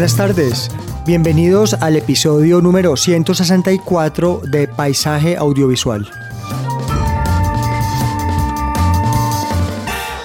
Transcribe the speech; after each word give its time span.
Buenas 0.00 0.16
tardes, 0.16 0.70
bienvenidos 1.04 1.74
al 1.74 1.94
episodio 1.94 2.62
número 2.62 2.96
164 2.96 4.40
de 4.50 4.66
Paisaje 4.66 5.36
Audiovisual. 5.36 6.10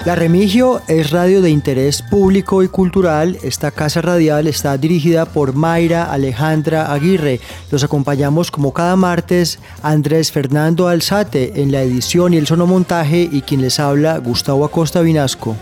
La 0.05 0.15
Remigio 0.15 0.81
es 0.87 1.11
radio 1.11 1.41
de 1.41 1.49
interés 1.49 2.01
público 2.03 2.63
y 2.63 2.69
cultural. 2.69 3.37
Esta 3.43 3.69
casa 3.71 4.01
radial 4.01 4.47
está 4.47 4.77
dirigida 4.77 5.25
por 5.25 5.53
Mayra 5.55 6.05
Alejandra 6.05 6.93
Aguirre. 6.93 7.41
Los 7.69 7.83
acompañamos 7.83 8.51
como 8.51 8.71
cada 8.71 8.95
martes 8.95 9.59
Andrés 9.83 10.31
Fernando 10.31 10.87
Alzate 10.87 11.61
en 11.61 11.73
la 11.73 11.81
edición 11.81 12.33
y 12.33 12.37
el 12.37 12.47
sonomontaje 12.47 13.27
y 13.29 13.41
quien 13.41 13.61
les 13.61 13.81
habla 13.81 14.19
Gustavo 14.19 14.63
Acosta 14.63 15.01
Vinasco. 15.01 15.57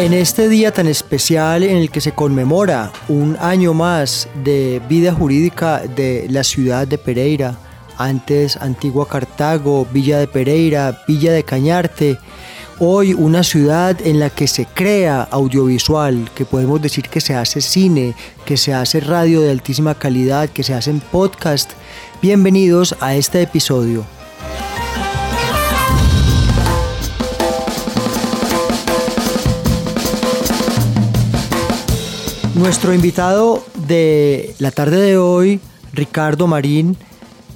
En 0.00 0.14
este 0.14 0.48
día 0.48 0.72
tan 0.72 0.86
especial 0.86 1.62
en 1.62 1.76
el 1.76 1.90
que 1.90 2.00
se 2.00 2.12
conmemora 2.12 2.90
un 3.08 3.36
año 3.38 3.74
más 3.74 4.28
de 4.44 4.80
vida 4.88 5.12
jurídica 5.12 5.80
de 5.80 6.26
la 6.30 6.42
ciudad 6.42 6.88
de 6.88 6.96
Pereira, 6.96 7.58
antes 7.98 8.56
Antigua 8.56 9.06
Cartago, 9.06 9.86
Villa 9.92 10.18
de 10.18 10.26
Pereira, 10.26 11.02
Villa 11.06 11.32
de 11.32 11.42
Cañarte, 11.42 12.18
hoy 12.78 13.12
una 13.12 13.42
ciudad 13.42 13.94
en 14.02 14.20
la 14.20 14.30
que 14.30 14.46
se 14.46 14.64
crea 14.64 15.28
audiovisual, 15.30 16.30
que 16.34 16.46
podemos 16.46 16.80
decir 16.80 17.10
que 17.10 17.20
se 17.20 17.34
hace 17.34 17.60
cine, 17.60 18.14
que 18.46 18.56
se 18.56 18.72
hace 18.72 19.00
radio 19.00 19.42
de 19.42 19.50
altísima 19.50 19.94
calidad, 19.94 20.48
que 20.48 20.62
se 20.62 20.72
hacen 20.72 21.00
podcast. 21.00 21.72
Bienvenidos 22.22 22.96
a 23.00 23.16
este 23.16 23.42
episodio. 23.42 24.06
Nuestro 32.60 32.92
invitado 32.92 33.64
de 33.88 34.54
la 34.58 34.70
tarde 34.70 35.00
de 35.00 35.16
hoy, 35.16 35.60
Ricardo 35.94 36.46
Marín 36.46 36.94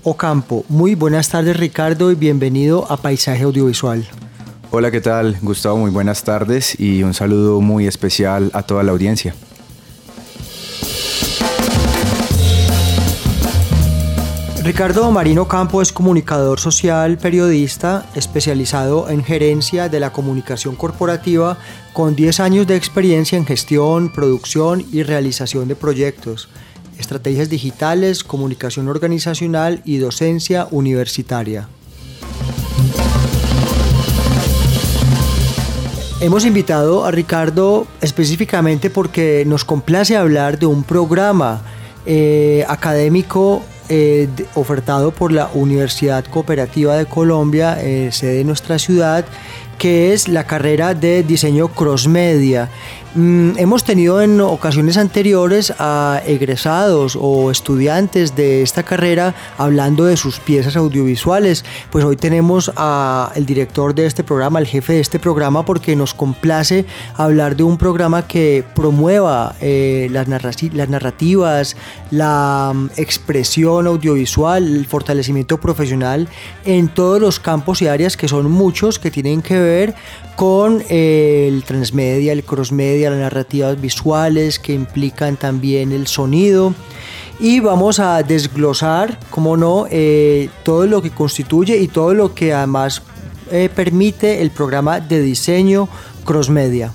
Ocampo. 0.03 0.65
Muy 0.71 0.95
buenas 0.95 1.29
tardes 1.29 1.59
Ricardo 1.59 2.11
y 2.11 2.15
bienvenido 2.15 2.91
a 2.91 2.97
Paisaje 2.97 3.43
Audiovisual. 3.43 4.09
Hola, 4.71 4.91
¿qué 4.91 5.03
tal? 5.03 5.37
Gustavo, 5.43 5.77
muy 5.77 5.91
buenas 5.91 6.25
tardes 6.25 6.81
y 6.81 7.03
un 7.03 7.13
saludo 7.13 7.61
muy 7.61 7.87
especial 7.87 8.51
a 8.55 8.63
toda 8.63 8.83
la 8.83 8.93
audiencia. 8.93 9.35
Ricardo 14.65 15.11
Marino 15.11 15.47
Campo 15.47 15.83
es 15.83 15.93
comunicador 15.93 16.59
social, 16.59 17.19
periodista, 17.19 18.07
especializado 18.15 19.11
en 19.11 19.23
gerencia 19.23 19.91
de 19.91 20.01
la 20.01 20.11
comunicación 20.11 20.75
corporativa, 20.75 21.59
con 21.93 22.17
10 22.17 22.41
años 22.41 22.67
de 22.67 22.75
experiencia 22.75 23.37
en 23.37 23.45
gestión, 23.45 24.11
producción 24.11 24.83
y 24.91 25.03
realización 25.03 25.69
de 25.69 25.77
proyectos, 25.77 26.49
estrategias 26.99 27.51
digitales, 27.51 28.25
comunicación 28.25 28.89
organizacional 28.89 29.83
y 29.85 29.99
docencia 29.99 30.67
universitaria. 30.71 31.69
Hemos 36.23 36.47
invitado 36.47 37.05
a 37.05 37.11
Ricardo 37.11 37.87
específicamente 38.01 38.89
porque 38.89 39.45
nos 39.47 39.67
complace 39.67 40.17
hablar 40.17 40.59
de 40.59 40.65
un 40.65 40.85
programa 40.85 41.61
eh, 42.07 42.65
académico 42.67 43.63
eh, 43.89 44.29
ofertado 44.55 45.11
por 45.11 45.33
la 45.33 45.51
Universidad 45.55 46.25
Cooperativa 46.25 46.97
de 46.97 47.07
Colombia, 47.07 47.79
eh, 47.81 48.11
sede 48.13 48.35
de 48.37 48.45
nuestra 48.45 48.79
ciudad, 48.79 49.25
que 49.79 50.13
es 50.13 50.29
la 50.29 50.45
carrera 50.45 50.95
de 50.95 51.23
diseño 51.23 51.69
cross 51.69 52.09
media. 52.09 52.65
Mm, 52.65 53.04
hemos 53.17 53.85
tenido 53.85 54.21
en 54.21 54.41
ocasiones 54.41 54.97
anteriores 54.97 55.73
a 55.79 56.21
egresados 56.27 57.17
o 57.21 57.51
estudiantes 57.51 58.35
de 58.35 58.63
esta 58.63 58.83
carrera 58.83 59.35
hablando 59.57 60.05
de 60.05 60.17
sus 60.17 60.41
piezas 60.41 60.77
audiovisuales. 60.77 61.65
Pues 61.91 62.05
hoy 62.05 62.17
tenemos 62.17 62.73
al 62.75 63.47
director 63.47 63.95
de 63.95 64.07
este 64.07 64.25
programa, 64.25 64.59
al 64.59 64.67
jefe 64.67 64.95
de 64.95 65.01
este 65.01 65.19
programa, 65.19 65.65
porque 65.65 65.95
nos 65.95 66.13
complace 66.13 66.87
hablar 67.17 67.57
de 67.57 67.63
un 67.63 67.79
programa 67.79 68.27
que 68.27 68.65
promueva 68.75 69.55
eh, 69.61 70.09
las, 70.11 70.27
las 70.29 70.89
narrativas, 70.89 71.77
la 72.11 72.73
mm, 72.75 72.91
expresión 72.97 73.87
audiovisual, 73.87 74.65
el 74.65 74.87
fortalecimiento 74.87 75.59
profesional 75.61 76.29
en 76.65 76.89
todos 76.89 77.21
los 77.21 77.39
campos 77.39 77.81
y 77.83 77.87
áreas 77.87 78.17
que 78.17 78.29
son 78.29 78.51
muchos 78.51 78.99
que 78.99 79.11
tienen 79.11 79.41
que 79.41 79.59
ver 79.59 79.95
con 80.37 80.83
eh, 80.89 81.47
el 81.49 81.63
transmedia, 81.65 82.33
el 82.33 82.45
crossmedia, 82.45 83.04
las 83.11 83.21
narrativas 83.21 83.81
visuales 83.81 84.59
que 84.59 84.73
implican 84.73 85.37
también 85.37 85.93
el 85.93 86.07
sonido. 86.07 86.75
Y 87.41 87.61
vamos 87.61 87.99
a 87.99 88.23
desglosar, 88.23 89.19
como 89.31 89.57
no, 89.57 89.87
eh, 89.91 90.49
todo 90.63 90.87
lo 90.87 91.03
que 91.03 91.11
constituye 91.11 91.79
y 91.79 91.89
todo 91.89 92.15
lo 92.15 92.35
que 92.35 92.55
además 92.55 93.03
eh, 93.51 93.69
permite 93.75 94.41
el 94.43 94.51
programa 94.51 95.01
de 95.01 95.21
diseño 95.21 95.89
crossmedia. 96.25 96.93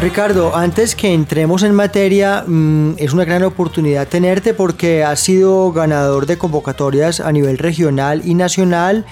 Ricardo, 0.00 0.54
antes 0.54 0.94
que 0.94 1.14
entremos 1.14 1.62
en 1.62 1.74
materia, 1.74 2.44
mm, 2.46 2.96
es 2.98 3.14
una 3.14 3.24
gran 3.24 3.42
oportunidad 3.44 4.06
tenerte 4.06 4.52
porque 4.52 5.02
has 5.02 5.20
sido 5.20 5.72
ganador 5.72 6.26
de 6.26 6.36
convocatorias 6.36 7.18
a 7.20 7.32
nivel 7.32 7.56
regional 7.56 8.20
y 8.24 8.34
nacional, 8.34 9.06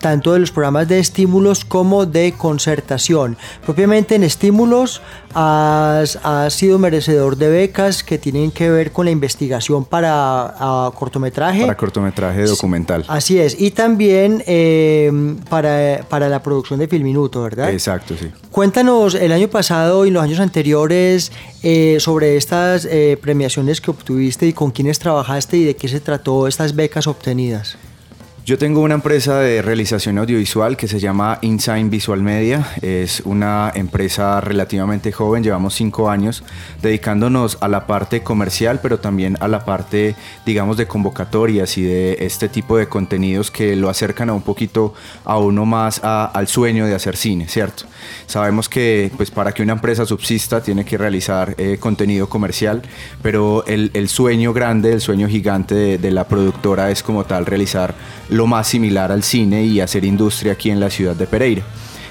tanto 0.00 0.32
de 0.32 0.38
los 0.38 0.50
programas 0.50 0.88
de 0.88 1.00
estímulos 1.00 1.66
como 1.66 2.06
de 2.06 2.32
concertación. 2.32 3.36
Propiamente 3.64 4.14
en 4.14 4.22
estímulos 4.22 5.02
has, 5.34 6.18
has 6.22 6.54
sido 6.54 6.78
merecedor 6.78 7.36
de 7.36 7.50
becas 7.50 8.02
que 8.02 8.16
tienen 8.16 8.50
que 8.50 8.70
ver 8.70 8.90
con 8.90 9.04
la 9.04 9.10
investigación 9.10 9.84
para 9.84 10.92
cortometraje. 10.94 11.60
Para 11.60 11.76
cortometraje 11.76 12.44
documental. 12.46 13.04
Así 13.06 13.38
es, 13.38 13.60
y 13.60 13.70
también 13.72 14.42
eh, 14.46 15.36
para, 15.50 16.04
para 16.08 16.30
la 16.30 16.42
producción 16.42 16.80
de 16.80 16.88
Filminuto, 16.88 17.42
¿verdad? 17.42 17.70
Exacto, 17.70 18.14
sí. 18.18 18.30
Cuéntanos 18.50 19.14
el 19.14 19.32
año 19.32 19.48
pasado 19.48 20.06
y 20.06 20.10
años 20.22 20.40
anteriores 20.40 21.32
eh, 21.62 21.98
sobre 22.00 22.36
estas 22.36 22.84
eh, 22.84 23.18
premiaciones 23.20 23.80
que 23.80 23.90
obtuviste 23.90 24.46
y 24.46 24.52
con 24.52 24.70
quiénes 24.70 24.98
trabajaste 24.98 25.56
y 25.56 25.64
de 25.64 25.76
qué 25.76 25.88
se 25.88 26.00
trató 26.00 26.46
estas 26.46 26.74
becas 26.74 27.06
obtenidas. 27.06 27.76
Yo 28.44 28.58
tengo 28.58 28.80
una 28.80 28.94
empresa 28.94 29.38
de 29.38 29.62
realización 29.62 30.18
audiovisual 30.18 30.76
que 30.76 30.88
se 30.88 30.98
llama 30.98 31.38
Insign 31.42 31.90
Visual 31.90 32.20
Media. 32.24 32.66
Es 32.82 33.20
una 33.24 33.70
empresa 33.72 34.40
relativamente 34.40 35.12
joven, 35.12 35.44
llevamos 35.44 35.74
cinco 35.74 36.10
años 36.10 36.42
dedicándonos 36.82 37.58
a 37.60 37.68
la 37.68 37.86
parte 37.86 38.24
comercial, 38.24 38.80
pero 38.82 38.98
también 38.98 39.36
a 39.38 39.46
la 39.46 39.64
parte, 39.64 40.16
digamos, 40.44 40.76
de 40.76 40.88
convocatorias 40.88 41.78
y 41.78 41.82
de 41.82 42.16
este 42.18 42.48
tipo 42.48 42.76
de 42.76 42.88
contenidos 42.88 43.52
que 43.52 43.76
lo 43.76 43.88
acercan 43.88 44.28
a 44.28 44.32
un 44.32 44.42
poquito 44.42 44.92
a 45.24 45.38
uno 45.38 45.64
más 45.64 46.00
al 46.02 46.48
sueño 46.48 46.84
de 46.84 46.96
hacer 46.96 47.16
cine, 47.16 47.46
¿cierto? 47.46 47.84
Sabemos 48.26 48.68
que 48.68 49.12
pues 49.16 49.30
para 49.30 49.52
que 49.52 49.62
una 49.62 49.74
empresa 49.74 50.04
subsista 50.04 50.60
tiene 50.60 50.84
que 50.84 50.98
realizar 50.98 51.54
eh, 51.58 51.76
contenido 51.78 52.28
comercial, 52.28 52.82
pero 53.22 53.64
el, 53.66 54.08
sueño 54.08 54.52
grande, 54.52 54.94
el 54.94 55.00
sueño 55.00 55.28
gigante 55.28 55.76
de, 55.76 55.98
de 55.98 56.10
la 56.10 56.26
productora 56.26 56.90
es 56.90 57.04
como 57.04 57.22
tal 57.24 57.46
realizar 57.46 57.94
lo 58.32 58.46
más 58.46 58.66
similar 58.66 59.12
al 59.12 59.22
cine 59.22 59.64
y 59.64 59.80
hacer 59.80 60.04
industria 60.04 60.52
aquí 60.52 60.70
en 60.70 60.80
la 60.80 60.90
ciudad 60.90 61.14
de 61.14 61.26
Pereira. 61.26 61.62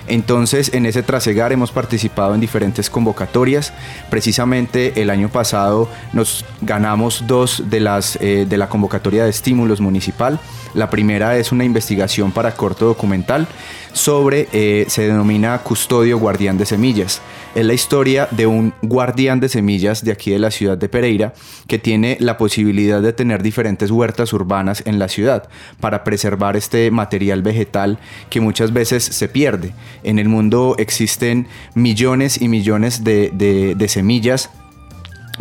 Entonces, 0.07 0.73
en 0.73 0.85
ese 0.85 1.03
trasegar 1.03 1.51
hemos 1.51 1.71
participado 1.71 2.33
en 2.33 2.41
diferentes 2.41 2.89
convocatorias. 2.89 3.73
Precisamente 4.09 5.01
el 5.01 5.09
año 5.09 5.29
pasado 5.29 5.89
nos 6.13 6.43
ganamos 6.61 7.25
dos 7.27 7.63
de 7.69 7.79
las 7.79 8.17
eh, 8.19 8.45
de 8.47 8.57
la 8.57 8.67
convocatoria 8.67 9.23
de 9.23 9.29
estímulos 9.29 9.79
municipal. 9.79 10.39
La 10.73 10.89
primera 10.89 11.37
es 11.37 11.51
una 11.51 11.65
investigación 11.65 12.31
para 12.31 12.53
corto 12.53 12.85
documental 12.85 13.47
sobre, 13.93 14.47
eh, 14.53 14.85
se 14.87 15.07
denomina 15.07 15.57
Custodio 15.59 16.17
Guardián 16.17 16.57
de 16.57 16.65
Semillas. 16.65 17.21
Es 17.55 17.65
la 17.65 17.73
historia 17.73 18.29
de 18.31 18.47
un 18.47 18.73
guardián 18.81 19.41
de 19.41 19.49
semillas 19.49 20.05
de 20.05 20.13
aquí 20.13 20.31
de 20.31 20.39
la 20.39 20.51
ciudad 20.51 20.77
de 20.77 20.87
Pereira 20.87 21.33
que 21.67 21.79
tiene 21.79 22.15
la 22.21 22.37
posibilidad 22.37 23.01
de 23.01 23.11
tener 23.11 23.43
diferentes 23.43 23.91
huertas 23.91 24.31
urbanas 24.31 24.83
en 24.85 24.99
la 24.99 25.09
ciudad 25.09 25.49
para 25.81 26.05
preservar 26.05 26.55
este 26.55 26.89
material 26.91 27.41
vegetal 27.41 27.99
que 28.29 28.39
muchas 28.39 28.71
veces 28.71 29.03
se 29.03 29.27
pierde. 29.27 29.73
En 30.03 30.19
el 30.19 30.29
mundo 30.29 30.75
existen 30.77 31.47
millones 31.75 32.41
y 32.41 32.47
millones 32.47 33.03
de, 33.03 33.31
de 33.75 33.87
semillas 33.89 34.49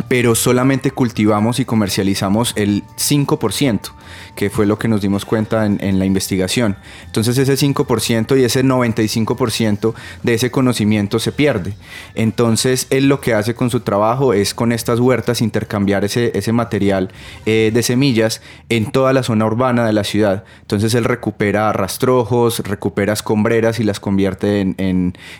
pero 0.07 0.35
solamente 0.35 0.91
cultivamos 0.91 1.59
y 1.59 1.65
comercializamos 1.65 2.53
el 2.55 2.83
5% 2.97 3.91
que 4.35 4.49
fue 4.49 4.65
lo 4.65 4.77
que 4.79 4.87
nos 4.87 5.01
dimos 5.01 5.25
cuenta 5.25 5.65
en, 5.65 5.99
la 5.99 6.05
investigación. 6.05 6.77
Entonces 7.05 7.37
ese 7.37 7.53
5% 7.53 8.39
y 8.39 8.43
ese 8.43 8.63
95% 8.63 9.93
de 10.23 10.33
ese 10.33 10.51
conocimiento 10.51 11.19
se 11.19 11.31
pierde. 11.31 11.73
Entonces 12.15 12.87
él 12.89 13.07
lo 13.07 13.19
que 13.19 13.33
hace 13.33 13.53
con 13.55 13.69
su 13.69 13.81
trabajo 13.81 14.33
es 14.33 14.53
con 14.53 14.71
estas 14.71 14.99
huertas 14.99 15.41
intercambiar 15.41 16.05
ese, 16.05 16.31
ese 16.37 16.53
material 16.53 17.09
eh, 17.45 17.71
de 17.73 17.83
semillas 17.83 18.41
en 18.69 18.91
toda 18.91 19.13
la 19.13 19.23
zona 19.23 19.45
urbana 19.45 19.85
de 19.85 19.93
la 19.93 20.03
ciudad. 20.03 20.43
Entonces 20.61 20.93
él 20.93 21.03
recupera 21.03 21.71
rastrojos, 21.73 22.59
recupera 22.59 23.13
escombreras 23.13 23.79
y 23.79 23.83
las 23.83 23.99
convierte 23.99 24.61
en, 24.61 24.75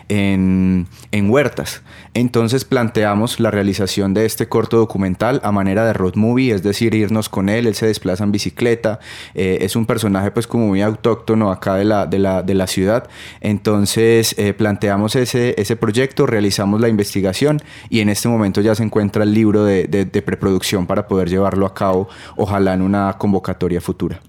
en, 0.08 0.86
en 1.10 1.30
huertas. 1.30 1.82
Entonces 2.14 2.64
planteamos 2.64 3.40
la 3.40 3.50
realización 3.50 4.12
de 4.12 4.26
este 4.26 4.41
corto 4.48 4.76
documental 4.76 5.40
a 5.42 5.52
manera 5.52 5.84
de 5.84 5.92
road 5.92 6.14
movie, 6.16 6.52
es 6.52 6.62
decir, 6.62 6.94
irnos 6.94 7.28
con 7.28 7.48
él, 7.48 7.66
él 7.66 7.74
se 7.74 7.86
desplaza 7.86 8.24
en 8.24 8.32
bicicleta, 8.32 9.00
eh, 9.34 9.58
es 9.60 9.76
un 9.76 9.86
personaje 9.86 10.30
pues 10.30 10.46
como 10.46 10.66
muy 10.68 10.82
autóctono 10.82 11.50
acá 11.50 11.74
de 11.76 11.84
la, 11.84 12.06
de 12.06 12.18
la, 12.18 12.42
de 12.42 12.54
la 12.54 12.66
ciudad. 12.66 13.08
Entonces 13.40 14.34
eh, 14.38 14.52
planteamos 14.52 15.16
ese, 15.16 15.54
ese 15.58 15.76
proyecto, 15.76 16.26
realizamos 16.26 16.80
la 16.80 16.88
investigación 16.88 17.60
y 17.88 18.00
en 18.00 18.08
este 18.08 18.28
momento 18.28 18.60
ya 18.60 18.74
se 18.74 18.82
encuentra 18.82 19.24
el 19.24 19.34
libro 19.34 19.64
de, 19.64 19.84
de, 19.84 20.04
de 20.04 20.22
preproducción 20.22 20.86
para 20.86 21.06
poder 21.06 21.28
llevarlo 21.28 21.66
a 21.66 21.74
cabo, 21.74 22.08
ojalá 22.36 22.74
en 22.74 22.82
una 22.82 23.14
convocatoria 23.18 23.80
futura. 23.80 24.20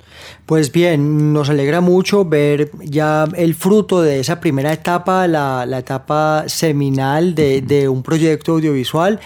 Pues 0.46 0.72
bien, 0.72 1.32
nos 1.34 1.50
alegra 1.50 1.80
mucho 1.82 2.26
ver 2.26 2.70
ya 2.84 3.26
el 3.36 3.56
fruto 3.56 4.02
de 4.02 4.20
esa 4.20 4.40
primera 4.40 4.74
etapa, 4.74 5.28
la, 5.28 5.66
la 5.66 5.80
etapa 5.80 6.44
seminal 6.48 7.34
de, 7.34 7.62
de, 7.62 7.88
un 7.88 8.04
proyecto 8.04 8.54
audiovisual 8.54 9.20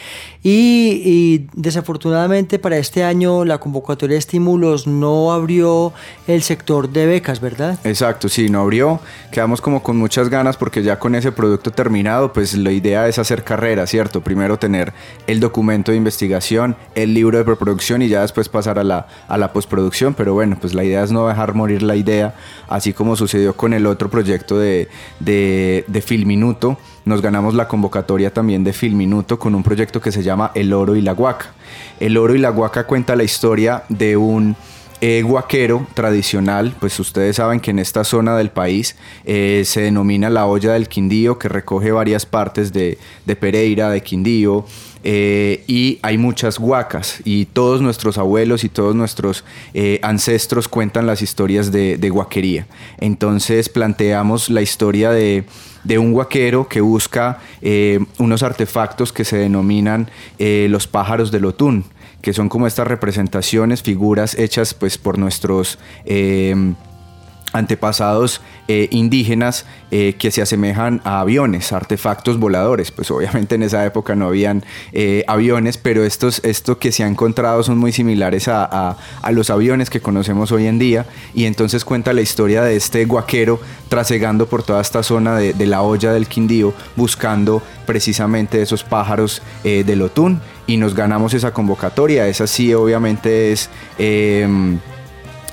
y, 0.49 1.47
desafortunadamente 1.53 2.57
para 2.57 2.77
este 2.77 3.03
año 3.03 3.43
la 3.43 3.57
convocatoria 3.57 4.13
de 4.13 4.19
estímulos 4.19 4.87
no 4.87 5.33
abrió 5.33 5.91
el 6.25 6.41
sector 6.41 6.89
de 6.89 7.05
becas, 7.05 7.41
¿verdad? 7.41 7.77
Exacto, 7.83 8.29
sí, 8.29 8.47
no 8.47 8.61
abrió. 8.61 9.01
Quedamos 9.29 9.59
como 9.59 9.83
con 9.83 9.97
muchas 9.97 10.29
ganas 10.29 10.55
porque 10.55 10.83
ya 10.83 10.99
con 10.99 11.15
ese 11.15 11.33
producto 11.33 11.71
terminado, 11.71 12.31
pues 12.31 12.55
la 12.55 12.71
idea 12.71 13.09
es 13.09 13.19
hacer 13.19 13.43
carrera, 13.43 13.85
¿cierto? 13.87 14.21
Primero 14.21 14.57
tener 14.57 14.93
el 15.27 15.41
documento 15.41 15.91
de 15.91 15.97
investigación, 15.97 16.77
el 16.95 17.13
libro 17.13 17.37
de 17.37 17.43
preproducción 17.43 18.01
y 18.01 18.07
ya 18.07 18.21
después 18.21 18.47
pasar 18.47 18.79
a 18.79 18.85
la, 18.85 19.07
a 19.27 19.37
la 19.37 19.51
postproducción, 19.51 20.13
pero 20.13 20.33
bueno, 20.33 20.57
pues 20.61 20.73
la 20.73 20.85
idea 20.85 21.03
es 21.03 21.11
no 21.11 21.27
dejar 21.27 21.55
morir 21.55 21.81
la 21.83 21.97
idea, 21.97 22.35
así 22.69 22.93
como 22.93 23.17
sucedió 23.17 23.53
con 23.57 23.73
el 23.73 23.85
otro 23.85 24.09
proyecto 24.09 24.57
de, 24.57 24.87
de, 25.19 25.83
de 25.87 26.01
Filminuto 26.01 26.77
nos 27.07 27.21
ganamos 27.21 27.55
la 27.55 27.67
convocatoria 27.67 28.31
también 28.31 28.63
de 28.63 28.73
Filminuto 28.73 29.39
con 29.39 29.55
un 29.55 29.63
proyecto 29.63 30.01
que 30.01 30.11
se 30.11 30.23
llama 30.23 30.51
El 30.53 30.73
Oro 30.73 30.95
y 30.95 31.01
la 31.01 31.13
Guaca. 31.13 31.53
El 31.99 32.17
Oro 32.17 32.35
y 32.35 32.37
la 32.37 32.49
Guaca 32.49 32.85
cuenta 32.85 33.15
la 33.15 33.23
historia 33.23 33.83
de 33.89 34.17
un 34.17 34.55
eh, 34.99 35.21
guaquero 35.21 35.85
tradicional, 35.93 36.75
pues 36.79 36.99
ustedes 36.99 37.35
saben 37.35 37.59
que 37.59 37.69
en 37.69 37.77
esta 37.77 38.03
zona 38.03 38.35
del 38.35 38.49
país 38.49 38.95
eh, 39.25 39.61
se 39.63 39.81
denomina 39.81 40.29
la 40.31 40.47
olla 40.47 40.73
del 40.73 40.87
Quindío, 40.87 41.37
que 41.37 41.49
recoge 41.49 41.91
varias 41.91 42.25
partes 42.25 42.73
de, 42.73 42.97
Pereira, 43.39 43.91
de 43.91 44.01
Quindío, 44.01 44.65
eh, 45.03 45.63
y 45.67 45.99
hay 46.01 46.17
muchas 46.17 46.59
huacas, 46.59 47.21
y 47.23 47.45
todos 47.45 47.81
nuestros 47.81 48.17
abuelos 48.17 48.63
y 48.63 48.69
todos 48.69 48.95
nuestros 48.95 49.43
ancestros 50.01 50.67
cuentan 50.67 51.05
las 51.07 51.21
historias 51.21 51.71
de, 51.71 51.97
de 51.97 52.09
guaquería. 52.09 52.67
Entonces 52.99 53.69
planteamos 53.69 54.49
la 54.49 54.61
historia 54.61 55.11
de 55.11 55.45
de 55.87 55.97
un 55.97 56.11
guaquero 56.11 56.67
que 56.67 56.81
busca 56.81 57.39
eh, 57.61 57.99
unos 58.19 58.43
artefactos 58.43 59.13
que 59.13 59.23
se 59.23 59.37
denominan 59.37 60.09
eh, 60.37 60.67
los 60.69 60.85
pájaros 60.85 61.31
del 61.31 61.45
Otún, 61.45 61.85
que 62.21 62.33
son 62.33 62.49
como 62.49 62.67
estas 62.67 62.87
representaciones, 62.87 63.81
figuras 63.81 64.37
hechas 64.37 64.73
pues 64.73 64.97
por 64.97 65.17
nuestros 65.17 65.79
eh, 66.05 66.73
antepasados 67.53 68.41
eh, 68.67 68.89
indígenas 68.91 69.65
eh, 69.91 70.15
que 70.19 70.31
se 70.31 70.41
asemejan 70.41 71.01
a 71.05 71.21
aviones, 71.21 71.71
artefactos 71.71 72.37
voladores. 72.37 72.91
Pues 72.91 73.09
obviamente 73.11 73.55
en 73.55 73.63
esa 73.63 73.85
época 73.85 74.15
no 74.15 74.27
habían 74.27 74.65
eh, 74.91 75.23
aviones, 75.27 75.77
pero 75.77 76.03
estos, 76.03 76.43
esto 76.43 76.77
que 76.77 76.91
se 76.91 77.03
ha 77.03 77.07
encontrado 77.07 77.63
son 77.63 77.77
muy 77.77 77.91
similares 77.91 78.47
a, 78.49 78.97
los 79.31 79.49
aviones 79.49 79.89
que 79.89 80.01
conocemos 80.01 80.51
hoy 80.51 80.67
en 80.67 80.79
día. 80.79 81.05
Y 81.33 81.45
entonces 81.45 81.85
cuenta 81.85 82.13
la 82.13 82.21
historia 82.21 82.63
de 82.63 82.75
este 82.75 83.05
guaquero 83.05 83.59
trasegando 83.87 84.47
por 84.47 84.63
toda 84.63 84.81
esta 84.81 85.01
zona 85.03 85.37
de, 85.37 85.53
de 85.53 85.65
la 85.65 85.81
olla 85.81 86.11
del 86.11 86.27
Quindío, 86.27 86.73
buscando 86.95 87.61
precisamente 87.85 88.61
esos 88.61 88.83
pájaros 88.83 89.41
del 89.63 90.01
Otún. 90.01 90.41
Y 90.65 90.77
nos 90.77 90.93
ganamos 90.93 91.33
esa 91.33 91.53
convocatoria. 91.53 92.27
Esa 92.27 92.47
sí 92.47 92.73
obviamente 92.73 93.53
es 93.53 93.69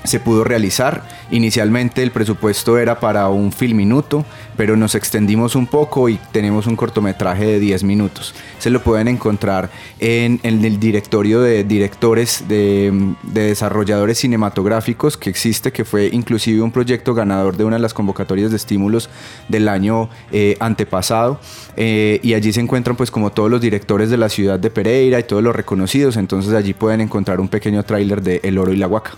se 0.07 0.19
pudo 0.19 0.43
realizar. 0.43 1.03
Inicialmente 1.31 2.03
el 2.03 2.11
presupuesto 2.11 2.77
era 2.77 2.99
para 2.99 3.29
un 3.29 3.51
film 3.51 3.77
minuto, 3.77 4.25
pero 4.57 4.75
nos 4.75 4.95
extendimos 4.95 5.55
un 5.55 5.67
poco 5.67 6.09
y 6.09 6.19
tenemos 6.31 6.67
un 6.67 6.75
cortometraje 6.75 7.45
de 7.45 7.59
10 7.59 7.83
minutos. 7.83 8.33
Se 8.59 8.69
lo 8.69 8.81
pueden 8.81 9.07
encontrar 9.07 9.69
en, 9.99 10.39
el 10.43 10.79
directorio 10.79 11.41
de 11.41 11.63
directores 11.63 12.47
de, 12.47 13.15
desarrolladores 13.23 14.19
cinematográficos 14.19 15.17
que 15.17 15.29
existe, 15.29 15.71
que 15.71 15.85
fue 15.85 16.09
inclusive 16.11 16.61
un 16.61 16.71
proyecto 16.71 17.13
ganador 17.13 17.57
de 17.57 17.63
una 17.63 17.75
de 17.77 17.81
las 17.81 17.93
convocatorias 17.93 18.51
de 18.51 18.57
estímulos 18.57 19.09
del 19.49 19.67
año 19.67 20.09
eh, 20.31 20.57
antepasado. 20.59 21.39
Eh, 21.77 22.19
y 22.23 22.33
allí 22.33 22.53
se 22.53 22.61
encuentran 22.61 22.95
pues 22.95 23.11
como 23.11 23.31
todos 23.31 23.51
los 23.51 23.61
directores 23.61 24.09
de 24.09 24.17
la 24.17 24.29
ciudad 24.29 24.59
de 24.59 24.69
Pereira 24.69 25.19
y 25.19 25.23
todos 25.23 25.43
los 25.43 25.55
reconocidos, 25.55 26.17
entonces 26.17 26.53
allí 26.53 26.73
pueden 26.73 27.01
encontrar 27.01 27.39
un 27.39 27.49
pequeño 27.49 27.83
tráiler 27.83 28.21
de 28.21 28.39
El 28.43 28.57
Oro 28.57 28.71
y 28.73 28.77
la 28.77 28.87
Huaca. 28.87 29.11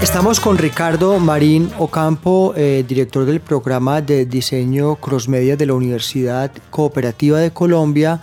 Estamos 0.00 0.38
con 0.38 0.58
Ricardo 0.58 1.18
Marín 1.18 1.72
Ocampo, 1.76 2.54
eh, 2.56 2.84
director 2.86 3.24
del 3.24 3.40
programa 3.40 4.00
de 4.00 4.26
diseño 4.26 4.94
crossmedia 4.94 5.56
de 5.56 5.66
la 5.66 5.74
Universidad 5.74 6.52
Cooperativa 6.70 7.40
de 7.40 7.50
Colombia. 7.50 8.20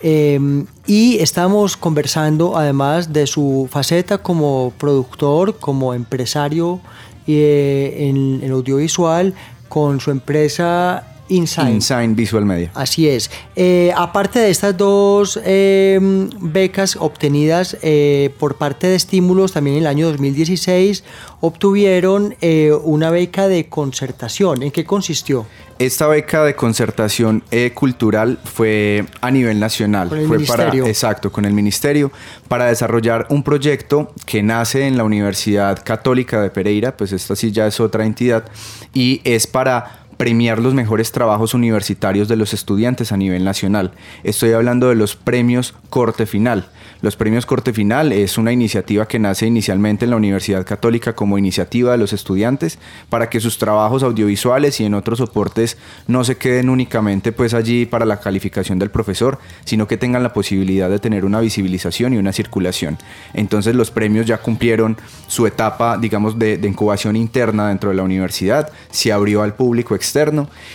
Em, 0.00 0.64
y 0.86 1.18
estamos 1.18 1.76
conversando 1.76 2.56
además 2.56 3.12
de 3.12 3.26
su 3.26 3.68
faceta 3.70 4.18
como 4.18 4.72
productor, 4.78 5.58
como 5.58 5.92
empresario 5.92 6.80
eh, 7.26 8.08
en, 8.08 8.42
en 8.42 8.50
audiovisual, 8.50 9.34
con 9.68 10.00
su 10.00 10.10
empresa 10.10 11.17
InSign. 11.28 11.74
InSign 11.74 12.16
Visual 12.16 12.44
Media. 12.44 12.70
Así 12.74 13.08
es. 13.08 13.30
Eh, 13.56 13.92
aparte 13.96 14.38
de 14.38 14.50
estas 14.50 14.76
dos 14.76 15.38
em, 15.44 16.30
becas 16.40 16.96
obtenidas 16.96 17.76
eh, 17.82 18.34
por 18.38 18.56
parte 18.56 18.86
de 18.86 18.94
estímulos, 18.94 19.52
también 19.52 19.76
en 19.76 19.82
el 19.82 19.86
año 19.86 20.08
2016 20.08 21.04
obtuvieron 21.40 22.34
eh, 22.40 22.72
una 22.82 23.10
beca 23.10 23.48
de 23.48 23.68
concertación. 23.68 24.62
¿En 24.62 24.70
qué 24.70 24.84
consistió? 24.84 25.46
Esta 25.78 26.08
beca 26.08 26.42
de 26.42 26.56
concertación 26.56 27.44
cultural 27.74 28.40
fue 28.42 29.06
a 29.20 29.30
nivel 29.30 29.60
nacional. 29.60 30.08
Con 30.08 30.18
el 30.18 30.26
fue 30.26 30.38
ministerio. 30.38 30.82
para 30.82 30.90
exacto, 30.90 31.30
con 31.30 31.44
el 31.44 31.52
ministerio 31.52 32.10
para 32.48 32.66
desarrollar 32.66 33.26
un 33.30 33.44
proyecto 33.44 34.12
que 34.26 34.42
nace 34.42 34.88
en 34.88 34.96
la 34.96 35.04
Universidad 35.04 35.82
Católica 35.84 36.42
de 36.42 36.50
Pereira, 36.50 36.96
pues 36.96 37.12
esta 37.12 37.36
sí 37.36 37.52
ya 37.52 37.66
es 37.66 37.78
otra 37.78 38.04
entidad 38.04 38.44
y 38.92 39.20
es 39.24 39.46
para 39.46 40.07
premiar 40.18 40.58
los 40.58 40.74
mejores 40.74 41.12
trabajos 41.12 41.54
universitarios 41.54 42.28
de 42.28 42.36
los 42.36 42.52
estudiantes 42.52 43.12
a 43.12 43.16
nivel 43.16 43.44
nacional. 43.44 43.92
Estoy 44.24 44.52
hablando 44.52 44.88
de 44.88 44.96
los 44.96 45.16
premios 45.16 45.74
corte 45.88 46.26
final. 46.26 46.68
Los 47.00 47.14
premios 47.14 47.46
corte 47.46 47.72
final 47.72 48.10
es 48.10 48.36
una 48.36 48.50
iniciativa 48.50 49.06
que 49.06 49.20
nace 49.20 49.46
inicialmente 49.46 50.04
en 50.04 50.10
la 50.10 50.16
Universidad 50.16 50.66
Católica 50.66 51.14
como 51.14 51.38
iniciativa 51.38 51.92
de 51.92 51.98
los 51.98 52.12
estudiantes 52.12 52.80
para 53.08 53.30
que 53.30 53.38
sus 53.38 53.58
trabajos 53.58 54.02
audiovisuales 54.02 54.80
y 54.80 54.84
en 54.84 54.94
otros 54.94 55.18
soportes 55.18 55.78
no 56.08 56.24
se 56.24 56.36
queden 56.36 56.68
únicamente 56.68 57.30
pues 57.30 57.54
allí 57.54 57.86
para 57.86 58.04
la 58.04 58.18
calificación 58.18 58.80
del 58.80 58.90
profesor, 58.90 59.38
sino 59.64 59.86
que 59.86 59.96
tengan 59.96 60.24
la 60.24 60.32
posibilidad 60.32 60.90
de 60.90 60.98
tener 60.98 61.24
una 61.24 61.38
visibilización 61.38 62.14
y 62.14 62.16
una 62.16 62.32
circulación. 62.32 62.98
Entonces 63.34 63.76
los 63.76 63.92
premios 63.92 64.26
ya 64.26 64.38
cumplieron 64.38 64.96
su 65.28 65.46
etapa, 65.46 65.96
digamos, 65.96 66.40
de, 66.40 66.58
de 66.58 66.66
incubación 66.66 67.14
interna 67.14 67.68
dentro 67.68 67.90
de 67.90 67.96
la 67.96 68.02
universidad, 68.02 68.72
se 68.90 69.12
abrió 69.12 69.42
al 69.44 69.54
público 69.54 69.94
externo 69.94 70.07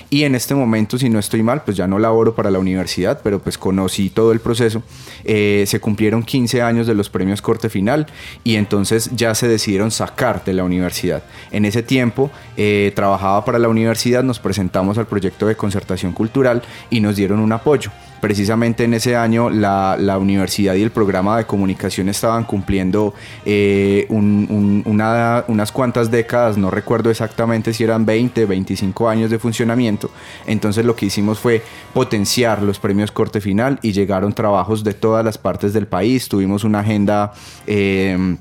y 0.09 0.23
en 0.23 0.35
este 0.35 0.55
momento, 0.55 0.97
si 0.97 1.09
no 1.09 1.19
estoy 1.19 1.43
mal, 1.43 1.63
pues 1.63 1.77
ya 1.77 1.87
no 1.87 1.99
laboro 1.99 2.35
para 2.35 2.51
la 2.51 2.59
universidad, 2.59 3.19
pero 3.23 3.39
pues 3.39 3.57
conocí 3.57 4.09
todo 4.09 4.31
el 4.31 4.39
proceso, 4.39 4.83
eh, 5.23 5.63
se 5.67 5.79
cumplieron 5.79 6.23
15 6.23 6.61
años 6.61 6.87
de 6.87 6.93
los 6.93 7.09
premios 7.09 7.41
corte 7.41 7.69
final 7.69 8.07
y 8.43 8.55
entonces 8.55 9.09
ya 9.15 9.33
se 9.35 9.47
decidieron 9.47 9.91
sacar 9.91 10.43
de 10.43 10.53
la 10.53 10.63
universidad. 10.63 11.23
En 11.51 11.65
ese 11.65 11.83
tiempo 11.83 12.31
eh, 12.57 12.91
trabajaba 12.95 13.43
para 13.45 13.59
la 13.59 13.69
universidad, 13.69 14.23
nos 14.23 14.39
presentamos 14.39 14.97
al 14.97 15.07
proyecto 15.07 15.47
de 15.47 15.55
concertación 15.55 16.13
cultural 16.13 16.61
y 16.89 16.99
nos 16.99 17.15
dieron 17.15 17.39
un 17.39 17.51
apoyo. 17.51 17.91
Precisamente 18.23 18.85
en 18.85 18.93
ese 18.93 19.17
año 19.17 19.49
la, 19.49 19.97
la 19.99 20.17
universidad 20.17 20.75
y 20.75 20.81
el 20.81 20.91
programa 20.91 21.35
de 21.37 21.43
comunicación 21.45 22.07
estaban 22.07 22.45
cumpliendo 22.45 23.13
eh, 23.45 24.05
un- 24.07 24.47
un- 24.49 24.81
una- 24.85 25.43
unas 25.49 25.73
cuantas 25.73 26.09
décadas, 26.09 26.57
no 26.57 26.71
recuerdo 26.71 27.09
exactamente 27.09 27.73
si 27.73 27.83
eran 27.83 28.05
20, 28.05 28.45
25 28.45 29.09
años 29.09 29.29
de 29.29 29.39
funcionamiento. 29.39 30.09
Entonces 30.45 30.85
lo 30.85 30.95
que 30.95 31.07
hicimos 31.07 31.37
fue 31.37 31.63
potenciar 31.93 32.61
los 32.63 32.79
premios 32.79 33.11
corte 33.11 33.41
final 33.41 33.77
y 33.81 33.91
llegaron 33.91 34.31
trabajos 34.31 34.85
de 34.85 34.93
todas 34.93 35.25
las 35.25 35.37
partes 35.37 35.73
del 35.73 35.87
país. 35.87 36.29
Tuvimos 36.29 36.63
una 36.63 36.79
agenda... 36.79 37.33
eh, 37.67 38.37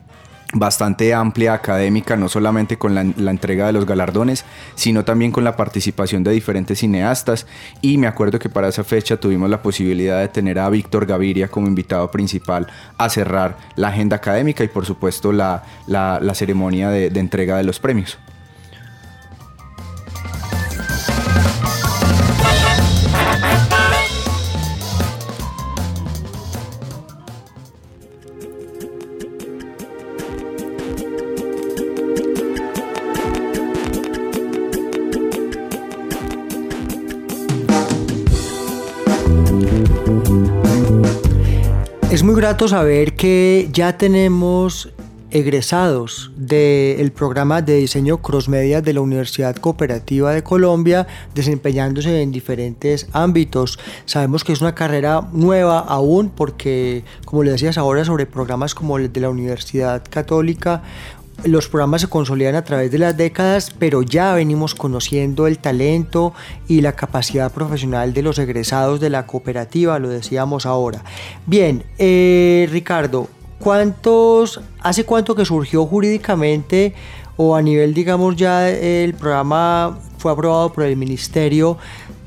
bastante 0.52 1.14
amplia 1.14 1.54
académica, 1.54 2.16
no 2.16 2.28
solamente 2.28 2.76
con 2.78 2.94
la, 2.94 3.00
entrega 3.30 3.66
de 3.66 3.72
los 3.72 3.86
galardones, 3.86 4.44
sino 4.74 5.04
también 5.04 5.32
con 5.32 5.44
la 5.44 5.56
participación 5.56 6.22
de 6.22 6.32
diferentes 6.32 6.78
cineastas. 6.80 7.46
Y 7.80 7.98
me 7.98 8.06
acuerdo 8.06 8.38
que 8.38 8.48
para 8.48 8.68
esa 8.68 8.84
fecha 8.84 9.16
tuvimos 9.16 9.48
la 9.50 9.62
posibilidad 9.62 10.20
de 10.20 10.28
tener 10.28 10.58
a 10.58 10.68
Víctor 10.68 11.06
Gaviria 11.06 11.48
como 11.48 11.66
invitado 11.66 12.10
principal 12.10 12.66
a 12.98 13.08
cerrar 13.08 13.56
la 13.76 13.88
agenda 13.88 14.16
académica 14.16 14.64
y 14.64 14.68
por 14.68 14.86
supuesto 14.86 15.32
la, 15.32 15.62
la- 15.86 16.20
ceremonia 16.34 16.88
de 16.88 17.20
entrega 17.20 17.56
de 17.58 17.62
los 17.62 17.78
premios. 17.78 18.18
Grato 42.52 42.68
saber 42.68 43.16
que 43.16 43.70
ya 43.72 43.96
tenemos 43.96 44.90
egresados 45.30 46.32
del 46.36 47.10
programa 47.10 47.62
de 47.62 47.76
diseño 47.76 48.18
crossmedia 48.18 48.82
de 48.82 48.92
la 48.92 49.00
Universidad 49.00 49.56
Cooperativa 49.56 50.34
de 50.34 50.42
Colombia 50.42 51.06
desempeñándose 51.34 52.20
en 52.20 52.30
diferentes 52.30 53.08
ámbitos. 53.12 53.78
Sabemos 54.04 54.44
que 54.44 54.52
es 54.52 54.60
una 54.60 54.74
carrera 54.74 55.26
nueva 55.32 55.78
aún 55.78 56.28
porque, 56.28 57.04
como 57.24 57.42
le 57.42 57.52
decías 57.52 57.78
ahora, 57.78 58.04
sobre 58.04 58.26
programas 58.26 58.74
como 58.74 58.98
el 58.98 59.10
de 59.10 59.20
la 59.20 59.30
Universidad 59.30 60.02
Católica, 60.10 60.82
los 61.44 61.68
programas 61.68 62.02
se 62.02 62.06
consolidan 62.06 62.54
a 62.54 62.64
través 62.64 62.90
de 62.90 62.98
las 62.98 63.16
décadas, 63.16 63.74
pero 63.76 64.02
ya 64.02 64.34
venimos 64.34 64.74
conociendo 64.74 65.46
el 65.46 65.58
talento 65.58 66.32
y 66.68 66.80
la 66.80 66.92
capacidad 66.92 67.52
profesional 67.52 68.12
de 68.12 68.22
los 68.22 68.38
egresados 68.38 69.00
de 69.00 69.10
la 69.10 69.26
cooperativa, 69.26 69.98
lo 69.98 70.08
decíamos 70.08 70.66
ahora. 70.66 71.02
Bien, 71.46 71.84
eh, 71.98 72.68
Ricardo, 72.70 73.28
¿cuántos, 73.58 74.60
hace 74.80 75.04
cuánto 75.04 75.34
que 75.34 75.44
surgió 75.44 75.84
jurídicamente 75.86 76.94
o 77.36 77.56
a 77.56 77.62
nivel, 77.62 77.92
digamos, 77.94 78.36
ya 78.36 78.68
el 78.70 79.14
programa 79.14 79.98
fue 80.18 80.32
aprobado 80.32 80.72
por 80.72 80.84
el 80.84 80.96
ministerio? 80.96 81.76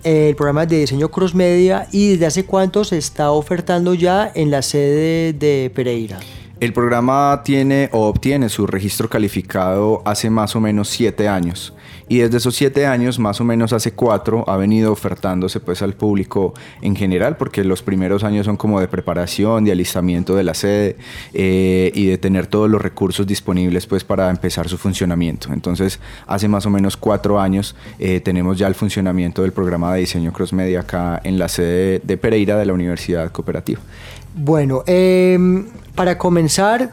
El 0.03 0.35
programa 0.35 0.67
de 0.67 0.79
diseño 0.79 1.09
cross 1.09 1.33
media 1.33 1.88
y 1.91 2.12
desde 2.12 2.25
hace 2.27 2.45
cuánto 2.45 2.83
se 2.83 2.97
está 2.97 3.31
ofertando 3.31 3.95
ya 3.95 4.31
en 4.35 4.51
la 4.51 4.62
sede 4.62 5.33
de 5.33 5.71
Pereira. 5.74 6.19
El 6.59 6.74
programa 6.74 7.41
tiene 7.43 7.89
o 7.91 8.07
obtiene 8.07 8.50
su 8.50 8.65
registro 8.65 9.09
calificado 9.09 10.01
hace 10.05 10.29
más 10.29 10.55
o 10.55 10.62
menos 10.62 10.89
siete 10.89 11.27
años 11.27 11.74
y 12.07 12.19
desde 12.19 12.38
esos 12.38 12.55
siete 12.55 12.85
años, 12.85 13.17
más 13.17 13.41
o 13.41 13.43
menos 13.43 13.74
hace 13.74 13.93
cuatro, 13.93 14.47
ha 14.47 14.57
venido 14.57 14.91
ofertándose 14.91 15.59
pues 15.59 15.81
al 15.81 15.93
público 15.93 16.53
en 16.81 16.95
general 16.95 17.35
porque 17.35 17.63
los 17.63 17.81
primeros 17.81 18.24
años 18.24 18.45
son 18.45 18.57
como 18.57 18.79
de 18.79 18.88
preparación, 18.88 19.65
de 19.65 19.71
alistamiento 19.71 20.35
de 20.35 20.43
la 20.43 20.53
sede 20.53 20.97
eh, 21.33 21.91
y 21.95 22.05
de 22.05 22.17
tener 22.19 22.45
todos 22.45 22.69
los 22.69 22.81
recursos 22.81 23.25
disponibles 23.25 23.88
pues 23.88 24.03
para 24.03 24.29
empezar 24.29 24.69
su 24.69 24.77
funcionamiento. 24.77 25.51
Entonces, 25.51 26.00
hace 26.27 26.47
más 26.47 26.65
o 26.67 26.69
menos 26.69 26.95
cuatro 26.95 27.39
años 27.39 27.75
eh, 27.97 28.19
tenemos 28.19 28.57
ya 28.59 28.67
el 28.67 28.75
funcionamiento 28.75 29.41
del 29.41 29.51
programa 29.51 29.93
de 29.93 30.01
diseño 30.01 30.31
cross 30.31 30.53
media 30.53 30.81
acá 30.81 31.21
en 31.24 31.39
la 31.39 31.47
sede 31.47 32.01
de 32.03 32.17
Pereira 32.17 32.55
de 32.57 32.65
la 32.67 32.74
Universidad 32.74 33.31
Cooperativa. 33.31 33.81
Bueno, 34.35 34.83
em, 34.85 35.65
para 35.95 36.17
comenzar, 36.17 36.91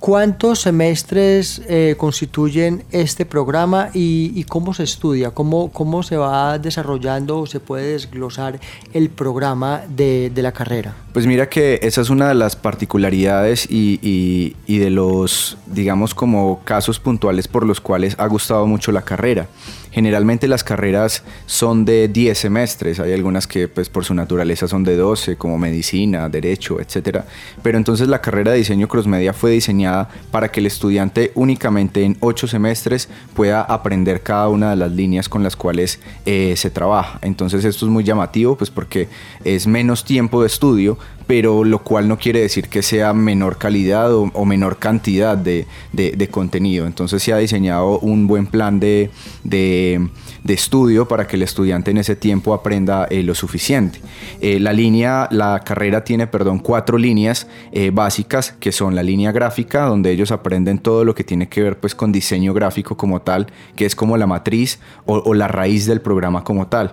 ¿cuántos 0.00 0.60
semestres 0.60 1.62
eh, 1.68 1.94
constituyen 1.98 2.84
este 2.92 3.24
programa 3.26 3.90
y, 3.94 4.44
cómo 4.44 4.72
se 4.74 4.84
estudia? 4.84 5.30
¿Cómo, 5.30 5.70
¿Cómo 5.72 6.02
se 6.02 6.16
va 6.16 6.58
desarrollando 6.58 7.40
o 7.40 7.46
se 7.46 7.60
puede 7.60 7.92
desglosar 7.92 8.60
el 8.92 9.10
programa 9.10 9.82
de, 9.88 10.30
de 10.34 10.42
la 10.42 10.52
carrera? 10.52 10.94
Pues 11.12 11.26
mira 11.26 11.48
que 11.48 11.80
esa 11.82 12.00
es 12.02 12.10
una 12.10 12.28
de 12.28 12.34
las 12.34 12.56
particularidades 12.56 13.66
y, 13.70 13.98
y- 14.02 14.56
y 14.66 14.78
de 14.78 14.90
los, 14.90 15.56
digamos, 15.66 16.14
como 16.14 16.60
casos 16.64 17.00
puntuales 17.00 17.48
por 17.48 17.64
los 17.66 17.80
cuales 17.80 18.14
ha 18.18 18.26
gustado 18.26 18.66
mucho 18.66 18.92
la 18.92 19.02
carrera. 19.02 19.46
Generalmente 19.96 20.46
las 20.46 20.62
carreras 20.62 21.22
son 21.46 21.86
de 21.86 22.08
10 22.08 22.36
semestres, 22.36 23.00
hay 23.00 23.14
algunas 23.14 23.46
que 23.46 23.66
pues 23.66 23.88
por 23.88 24.04
su 24.04 24.12
naturaleza 24.12 24.68
son 24.68 24.84
de 24.84 24.94
12, 24.94 25.36
como 25.36 25.56
medicina, 25.56 26.28
derecho, 26.28 26.78
etc. 26.78 27.20
Pero 27.62 27.78
entonces 27.78 28.06
la 28.06 28.20
carrera 28.20 28.52
de 28.52 28.58
diseño 28.58 28.88
crossmedia 28.88 29.32
fue 29.32 29.52
diseñada 29.52 30.10
para 30.30 30.50
que 30.52 30.60
el 30.60 30.66
estudiante 30.66 31.32
únicamente 31.34 32.04
en 32.04 32.18
8 32.20 32.46
semestres 32.46 33.08
pueda 33.32 33.62
aprender 33.62 34.20
cada 34.20 34.50
una 34.50 34.68
de 34.68 34.76
las 34.76 34.92
líneas 34.92 35.30
con 35.30 35.42
las 35.42 35.56
cuales 35.56 35.98
eh, 36.26 36.52
se 36.58 36.68
trabaja. 36.68 37.18
Entonces 37.22 37.64
esto 37.64 37.86
es 37.86 37.90
muy 37.90 38.04
llamativo 38.04 38.54
pues 38.54 38.68
porque 38.68 39.08
es 39.44 39.66
menos 39.66 40.04
tiempo 40.04 40.42
de 40.42 40.48
estudio, 40.48 40.98
pero 41.26 41.64
lo 41.64 41.80
cual 41.82 42.08
no 42.08 42.18
quiere 42.18 42.40
decir 42.40 42.68
que 42.68 42.82
sea 42.82 43.12
menor 43.12 43.58
calidad 43.58 44.14
o, 44.14 44.44
menor 44.44 44.78
cantidad 44.78 45.36
de, 45.36 45.66
de- 45.92 46.28
contenido. 46.28 46.86
Entonces 46.86 47.22
se 47.22 47.32
ha 47.32 47.38
diseñado 47.38 47.98
un 48.00 48.26
buen 48.26 48.46
plan 48.46 48.78
de, 48.80 49.10
de- 49.44 50.08
estudio 50.46 51.08
para 51.08 51.26
que 51.26 51.36
el 51.36 51.42
estudiante 51.42 51.90
en 51.90 51.98
ese 51.98 52.14
tiempo 52.14 52.54
aprenda 52.54 53.06
eh, 53.10 53.22
lo 53.22 53.34
suficiente. 53.34 54.00
Eh, 54.40 54.60
la 54.60 54.72
línea, 54.72 55.28
la 55.32 55.60
carrera 55.64 56.04
tiene, 56.04 56.26
perdón, 56.26 56.60
cuatro 56.60 56.98
líneas 56.98 57.48
eh, 57.72 57.90
básicas 57.92 58.54
que 58.60 58.70
son 58.70 58.94
la 58.94 59.02
línea 59.02 59.32
gráfica, 59.32 59.86
donde 59.86 60.12
ellos 60.12 60.30
aprenden 60.30 60.78
todo 60.78 61.04
lo 61.04 61.14
que 61.14 61.24
tiene 61.24 61.48
que 61.48 61.62
ver 61.62 61.78
pues 61.80 61.94
con 61.94 62.12
diseño 62.12 62.54
gráfico 62.54 62.96
como 62.96 63.22
tal, 63.22 63.46
que 63.74 63.86
es 63.86 63.96
como 63.96 64.16
la 64.16 64.26
matriz 64.26 64.78
o 65.04 65.34
la 65.34 65.48
raíz 65.48 65.86
del 65.86 66.00
programa 66.00 66.44
como 66.44 66.68
tal. 66.68 66.92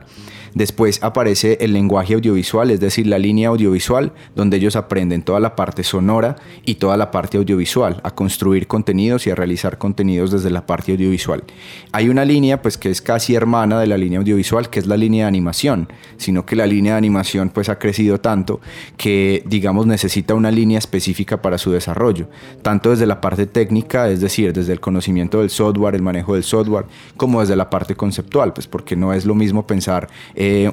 Después 0.56 1.02
aparece 1.02 1.58
el 1.62 1.74
lenguaje 1.74 2.14
audiovisual, 2.14 2.70
es 2.70 2.80
decir, 2.80 3.08
la 3.08 3.18
línea 3.18 3.50
audiovisual, 3.50 4.12
donde 4.36 4.58
ellos 4.58 4.76
aprenden 4.76 5.24
toda 5.24 5.40
la 5.40 5.56
parte 5.56 5.84
sonora 5.84 6.36
y 6.64 6.76
toda 6.76 6.96
la 6.96 7.10
parte 7.10 7.38
audiovisual, 7.38 8.00
a 8.04 8.12
construir 8.12 8.68
contenidos 8.68 9.26
y 9.26 9.32
a 9.32 9.36
realizar 9.36 9.78
contenidos 9.78 10.32
desde 10.32 10.52
la 10.52 10.66
parte 10.66 10.92
audiovisual. 10.92 11.44
Hay 11.92 12.10
una 12.10 12.24
línea 12.24 12.62
pues 12.62 12.78
que 12.78 12.92
es 12.92 13.02
casi 13.02 13.34
hermana 13.34 13.80
de 13.80 13.88
la 13.88 13.98
línea 13.98 14.20
audiovisual, 14.20 14.70
que 14.70 14.80
es 14.80 14.86
la 14.86 14.98
línea 14.98 15.26
de 15.26 15.30
animación, 15.30 15.88
sino 16.18 16.46
que 16.46 16.56
la 16.56 16.68
línea 16.68 16.94
de 16.94 16.98
animación 17.00 17.50
pues 17.50 17.70
ha 17.70 17.80
crecido 17.80 18.20
tanto 18.20 18.62
que 18.98 19.44
digamos 19.46 19.88
necesita 19.88 20.36
una 20.36 20.52
línea 20.52 20.78
específica 20.78 21.42
para 21.42 21.58
su 21.58 21.72
desarrollo, 21.72 22.28
tanto 22.62 22.92
desde 22.92 23.08
la 23.08 23.22
parte 23.22 23.48
técnica, 23.48 24.10
es 24.10 24.22
decir, 24.22 24.54
desde 24.54 24.74
el 24.74 24.80
conocimiento 24.80 25.40
del 25.40 25.50
software, 25.50 25.96
el 25.96 26.02
manejo 26.02 26.36
del 26.36 26.44
software, 26.44 26.86
como 27.18 27.42
desde 27.42 27.56
la 27.56 27.70
parte 27.70 27.96
conceptual, 27.96 28.54
pues 28.54 28.68
porque 28.68 28.96
no 28.96 29.14
es 29.14 29.26
lo 29.26 29.34
mismo 29.34 29.66
pensar 29.66 30.10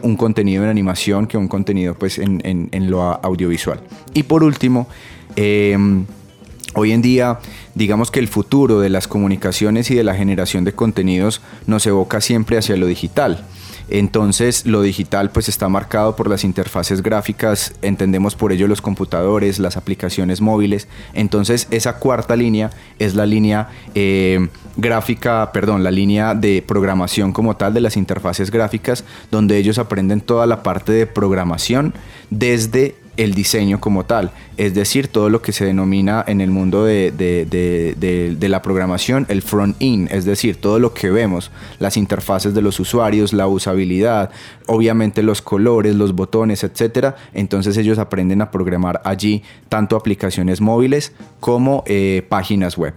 un 0.02 0.16
contenido 0.16 0.64
en 0.64 0.70
animación 0.70 1.26
que 1.26 1.36
un 1.36 1.48
contenido 1.48 1.94
pues 1.94 2.18
en, 2.18 2.40
en, 2.44 2.90
lo 2.90 3.02
audiovisual. 3.02 3.80
Y 4.14 4.22
por 4.24 4.42
último, 4.42 4.88
em, 5.36 6.06
Hoy 6.74 6.92
en 6.92 7.02
día, 7.02 7.40
digamos 7.74 8.12
que 8.12 8.20
el 8.20 8.28
futuro 8.28 8.78
de 8.78 8.90
las 8.90 9.08
comunicaciones 9.08 9.90
y 9.90 9.96
de 9.96 10.04
la 10.04 10.14
generación 10.14 10.62
de 10.62 10.72
contenidos 10.72 11.40
nos 11.66 11.84
evoca 11.84 12.20
siempre 12.20 12.58
hacia 12.58 12.76
lo 12.76 12.86
digital. 12.86 13.44
Entonces 13.90 14.66
lo 14.66 14.82
digital 14.82 15.30
pues 15.30 15.48
está 15.48 15.68
marcado 15.68 16.16
por 16.16 16.28
las 16.30 16.44
interfaces 16.44 17.02
gráficas, 17.02 17.74
entendemos 17.82 18.36
por 18.36 18.52
ello 18.52 18.68
los 18.68 18.80
computadores, 18.80 19.58
las 19.58 19.76
aplicaciones 19.76 20.40
móviles. 20.40 20.88
Entonces 21.12 21.66
esa 21.70 21.96
cuarta 21.96 22.36
línea 22.36 22.70
es 22.98 23.14
la 23.14 23.26
línea 23.26 23.68
eh, 23.94 24.48
gráfica, 24.76 25.50
perdón, 25.52 25.82
la 25.82 25.90
línea 25.90 26.34
de 26.34 26.62
programación 26.66 27.32
como 27.32 27.56
tal 27.56 27.74
de 27.74 27.80
las 27.80 27.96
interfaces 27.96 28.50
gráficas, 28.50 29.04
donde 29.30 29.58
ellos 29.58 29.78
aprenden 29.78 30.20
toda 30.20 30.46
la 30.46 30.62
parte 30.62 30.92
de 30.92 31.06
programación 31.06 31.92
desde 32.30 32.94
el 33.16 33.34
diseño 33.34 33.80
como 33.80 34.04
tal, 34.04 34.30
es 34.56 34.74
decir, 34.74 35.08
todo 35.08 35.28
lo 35.28 35.42
que 35.42 35.52
se 35.52 35.64
denomina 35.64 36.24
en 36.26 36.40
el 36.40 36.50
mundo 36.50 36.84
de, 36.84 38.36
la 38.40 38.62
programación 38.62 39.26
el 39.28 39.42
front-end, 39.42 40.10
es 40.12 40.24
decir, 40.24 40.56
todo 40.56 40.78
lo 40.78 40.94
que 40.94 41.10
vemos, 41.10 41.50
las 41.78 41.96
interfaces 41.96 42.54
de 42.54 42.62
los 42.62 42.80
usuarios, 42.80 43.32
la 43.32 43.46
usabilidad, 43.46 44.30
obviamente 44.66 45.22
los 45.22 45.42
colores, 45.42 45.94
los 45.94 46.14
botones, 46.14 46.64
etc. 46.64 47.14
Entonces 47.34 47.76
ellos 47.76 47.98
aprenden 47.98 48.42
a 48.42 48.50
programar 48.50 49.00
allí 49.04 49.42
tanto 49.68 49.96
aplicaciones 49.96 50.60
móviles 50.60 51.12
como 51.40 51.82
eh, 51.86 52.24
páginas 52.28 52.78
web. 52.78 52.94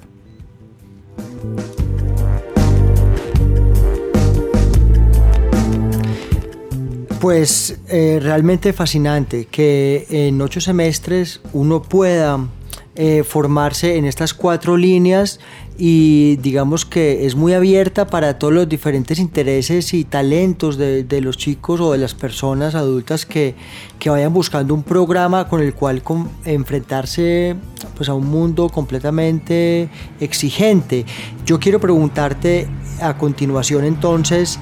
Pues 7.24 7.78
eh, 7.88 8.20
realmente 8.22 8.74
fascinante 8.74 9.46
que 9.46 10.06
en 10.10 10.42
ocho 10.42 10.60
semestres 10.60 11.40
uno 11.54 11.82
pueda 11.82 12.50
eh, 12.96 13.24
formarse 13.24 13.96
en 13.96 14.04
estas 14.04 14.34
cuatro 14.34 14.76
líneas 14.76 15.40
y 15.78 16.36
digamos 16.42 16.84
que 16.84 17.26
es 17.26 17.36
muy 17.36 17.54
abierta 17.54 18.08
para 18.08 18.38
todos 18.38 18.54
los 18.54 18.68
diferentes 18.68 19.20
intereses 19.20 19.94
y 19.94 20.04
talentos 20.04 20.76
de, 20.76 21.22
los 21.22 21.38
chicos 21.38 21.80
o 21.80 21.94
de 21.94 21.98
las 21.98 22.14
personas 22.14 22.76
adultas 22.76 23.26
que, 23.26 23.56
que, 24.00 24.10
vayan 24.10 24.34
buscando 24.34 24.74
un 24.74 24.84
programa 24.84 25.48
con 25.48 25.62
el 25.62 25.74
cual 25.74 26.04
enfrentarse 26.44 27.56
pues, 27.96 28.10
a 28.10 28.16
un 28.16 28.28
mundo 28.28 28.68
completamente 28.68 29.88
exigente. 30.20 31.06
Yo 31.46 31.58
quiero 31.58 31.80
preguntarte 31.80 32.68
a 33.00 33.18
continuación 33.18 33.86
entonces, 33.86 34.60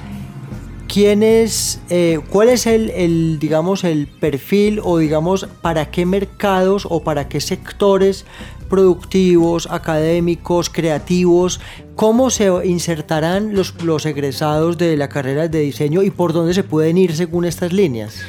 ¿quién 0.92 1.24
eh, 1.24 2.20
cuál 2.30 2.50
es 2.50 2.68
el, 2.68 3.40
digamos, 3.40 3.86
el 3.86 4.08
perfil 4.08 4.82
o 4.84 4.98
digamos 4.98 5.48
para 5.62 5.90
qué 5.90 6.06
mercados 6.06 6.86
o 6.90 7.02
para 7.02 7.30
qué 7.30 7.40
sectores 7.40 8.26
productivos, 8.70 9.70
académicos, 9.72 10.70
creativos, 10.70 11.62
cómo 11.96 12.30
se 12.30 12.50
insertarán 12.66 13.56
los, 13.56 13.82
los 13.84 14.06
egresados 14.06 14.78
de 14.78 14.98
la 14.98 15.08
carrera 15.08 15.48
de 15.48 15.60
diseño 15.60 16.04
y 16.04 16.10
por 16.10 16.34
dónde 16.34 16.54
se 16.54 16.64
pueden 16.64 16.98
ir 16.98 17.16
según 17.16 17.46
estas 17.46 17.72
líneas? 17.72 18.22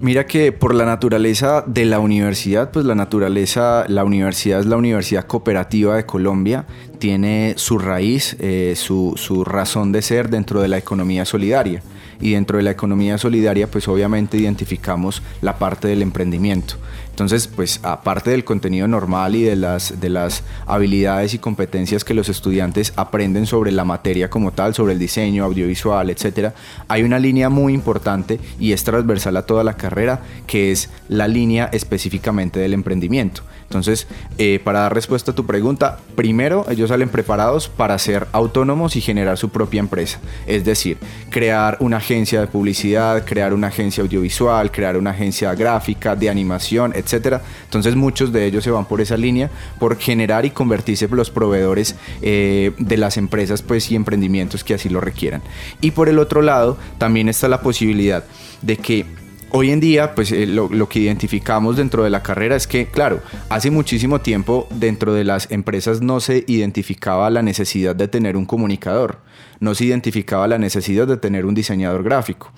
Mira 0.00 0.26
que 0.26 0.50
por 0.52 0.74
la 0.74 0.86
naturaleza 0.86 1.62
de 1.66 1.84
la 1.84 2.00
universidad, 2.00 2.70
pues 2.70 2.86
la 2.86 2.94
naturaleza, 2.94 3.84
la 3.88 4.02
universidad 4.02 4.60
es 4.60 4.66
la 4.66 4.78
Universidad 4.78 5.26
Cooperativa 5.26 5.96
de 5.96 6.06
Colombia, 6.06 6.64
tiene 7.00 7.54
su 7.56 7.78
raíz, 7.78 8.36
eh, 8.38 8.74
su, 8.76 9.44
razón 9.44 9.90
de 9.90 10.02
ser 10.02 10.28
dentro 10.28 10.60
de 10.60 10.68
la 10.68 10.78
economía 10.78 11.24
solidaria 11.24 11.82
y 12.20 12.32
dentro 12.32 12.58
de 12.58 12.62
la 12.62 12.70
economía 12.70 13.16
solidaria 13.16 13.68
pues 13.68 13.88
obviamente 13.88 14.36
identificamos 14.36 15.22
la 15.40 15.58
parte 15.58 15.88
del 15.88 16.02
emprendimiento. 16.02 16.76
Entonces, 17.08 17.48
pues 17.48 17.80
aparte 17.82 18.30
del 18.30 18.44
contenido 18.44 18.86
normal 18.86 19.34
y 19.34 19.42
de 19.42 19.56
las, 19.56 20.00
de 20.00 20.08
las 20.08 20.42
habilidades 20.66 21.34
y 21.34 21.38
competencias 21.38 22.04
que 22.04 22.14
los 22.14 22.28
estudiantes 22.28 22.92
aprenden 22.96 23.46
sobre 23.46 23.72
la 23.72 23.84
materia 23.84 24.30
como 24.30 24.52
tal, 24.52 24.74
sobre 24.74 24.92
el 24.92 24.98
diseño 24.98 25.44
audiovisual, 25.44 26.08
etcétera, 26.08 26.54
hay 26.88 27.02
una 27.02 27.18
línea 27.18 27.48
muy 27.48 27.74
importante 27.74 28.38
y 28.58 28.72
es 28.72 28.84
transversal 28.84 29.36
a 29.36 29.46
toda 29.46 29.64
la 29.64 29.76
carrera, 29.76 30.20
que 30.46 30.70
es 30.70 30.90
la 31.08 31.28
línea 31.28 31.68
específicamente 31.72 32.60
del 32.60 32.74
emprendimiento. 32.74 33.42
Entonces, 33.70 34.08
eh, 34.36 34.60
para 34.64 34.80
dar 34.80 34.94
respuesta 34.94 35.30
a 35.30 35.34
tu 35.36 35.46
pregunta, 35.46 36.00
primero 36.16 36.66
ellos 36.68 36.88
salen 36.88 37.08
preparados 37.08 37.68
para 37.68 37.96
ser 38.00 38.26
autónomos 38.32 38.96
y 38.96 39.00
generar 39.00 39.38
su 39.38 39.50
propia 39.50 39.78
empresa. 39.78 40.18
Es 40.48 40.64
decir, 40.64 40.98
crear 41.30 41.76
una 41.78 41.98
agencia 41.98 42.40
de 42.40 42.48
publicidad, 42.48 43.24
crear 43.24 43.54
una 43.54 43.68
agencia 43.68 44.02
audiovisual, 44.02 44.72
crear 44.72 44.96
una 44.96 45.10
agencia 45.10 45.54
gráfica, 45.54 46.16
de 46.16 46.28
animación, 46.28 46.92
etc. 46.96 47.40
Entonces 47.62 47.94
muchos 47.94 48.32
de 48.32 48.44
ellos 48.44 48.64
se 48.64 48.72
van 48.72 48.86
por 48.86 49.00
esa 49.00 49.16
línea, 49.16 49.50
por 49.78 49.96
generar 49.98 50.44
y 50.44 50.50
convertirse 50.50 51.04
en 51.04 51.16
los 51.16 51.30
proveedores 51.30 51.94
eh, 52.22 52.72
de 52.76 52.96
las 52.96 53.18
empresas 53.18 53.62
pues, 53.62 53.88
y 53.92 53.94
emprendimientos 53.94 54.64
que 54.64 54.74
así 54.74 54.88
lo 54.88 55.00
requieran. 55.00 55.42
Y 55.80 55.92
por 55.92 56.08
el 56.08 56.18
otro 56.18 56.42
lado, 56.42 56.76
también 56.98 57.28
está 57.28 57.46
la 57.46 57.60
posibilidad 57.60 58.24
de 58.62 58.76
que 58.78 59.06
Hoy 59.52 59.70
en 59.72 59.80
día, 59.80 60.14
pues 60.14 60.30
eh, 60.30 60.46
lo, 60.46 60.88
que 60.88 61.00
identificamos 61.00 61.76
dentro 61.76 62.04
de 62.04 62.10
la 62.10 62.22
carrera 62.22 62.54
es 62.54 62.68
que, 62.68 62.86
claro, 62.86 63.20
hace 63.48 63.72
muchísimo 63.72 64.20
tiempo 64.20 64.68
dentro 64.70 65.12
de 65.12 65.24
las 65.24 65.50
empresas 65.50 66.00
no 66.00 66.20
se 66.20 66.44
identificaba 66.46 67.28
la 67.30 67.42
necesidad 67.42 67.96
de 67.96 68.06
tener 68.06 68.36
un 68.36 68.46
comunicador, 68.46 69.18
no 69.58 69.74
se 69.74 69.86
identificaba 69.86 70.46
la 70.46 70.58
necesidad 70.58 71.08
de 71.08 71.16
tener 71.16 71.46
un 71.46 71.54
diseñador 71.54 72.04
gráfico. 72.04 72.52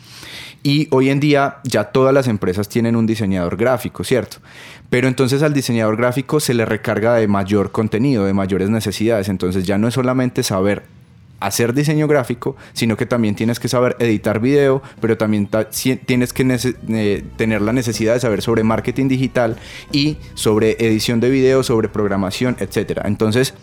Y 0.62 0.86
hoy 0.90 1.08
en 1.08 1.18
día 1.18 1.56
ya 1.64 1.84
todas 1.84 2.12
las 2.12 2.28
empresas 2.28 2.68
tienen 2.68 2.94
un 2.94 3.06
diseñador 3.06 3.56
gráfico, 3.56 4.04
¿cierto? 4.04 4.36
Pero 4.90 5.08
entonces 5.08 5.42
al 5.42 5.54
diseñador 5.54 5.96
gráfico 5.96 6.40
se 6.40 6.52
le 6.52 6.66
recarga 6.66 7.14
de 7.14 7.26
mayor 7.26 7.72
contenido, 7.72 8.26
de 8.26 8.34
mayores 8.34 8.68
necesidades. 8.68 9.30
Entonces 9.30 9.64
ya 9.64 9.78
no 9.78 9.88
es 9.88 9.94
solamente 9.94 10.42
saber 10.42 10.84
hacer 11.46 11.72
diseño 11.74 12.06
gráfico, 12.08 12.56
sino 12.72 12.96
que 12.96 13.06
también 13.06 13.34
tienes 13.34 13.60
que 13.60 13.68
saber 13.68 13.96
editar 13.98 14.40
video, 14.40 14.82
pero 15.00 15.16
también 15.16 15.48
tienes 16.06 16.32
que 16.32 16.44
tener 17.36 17.62
la 17.62 17.72
necesidad 17.72 18.14
de 18.14 18.20
saber 18.20 18.42
sobre 18.42 18.64
marketing 18.64 19.08
digital 19.08 19.56
y 19.90 20.18
sobre 20.34 20.72
edición 20.78 21.20
de 21.20 21.30
video, 21.30 21.62
sobre 21.62 21.88
programación, 21.88 22.56
etc. 22.60 23.00
Entonces, 23.04 23.54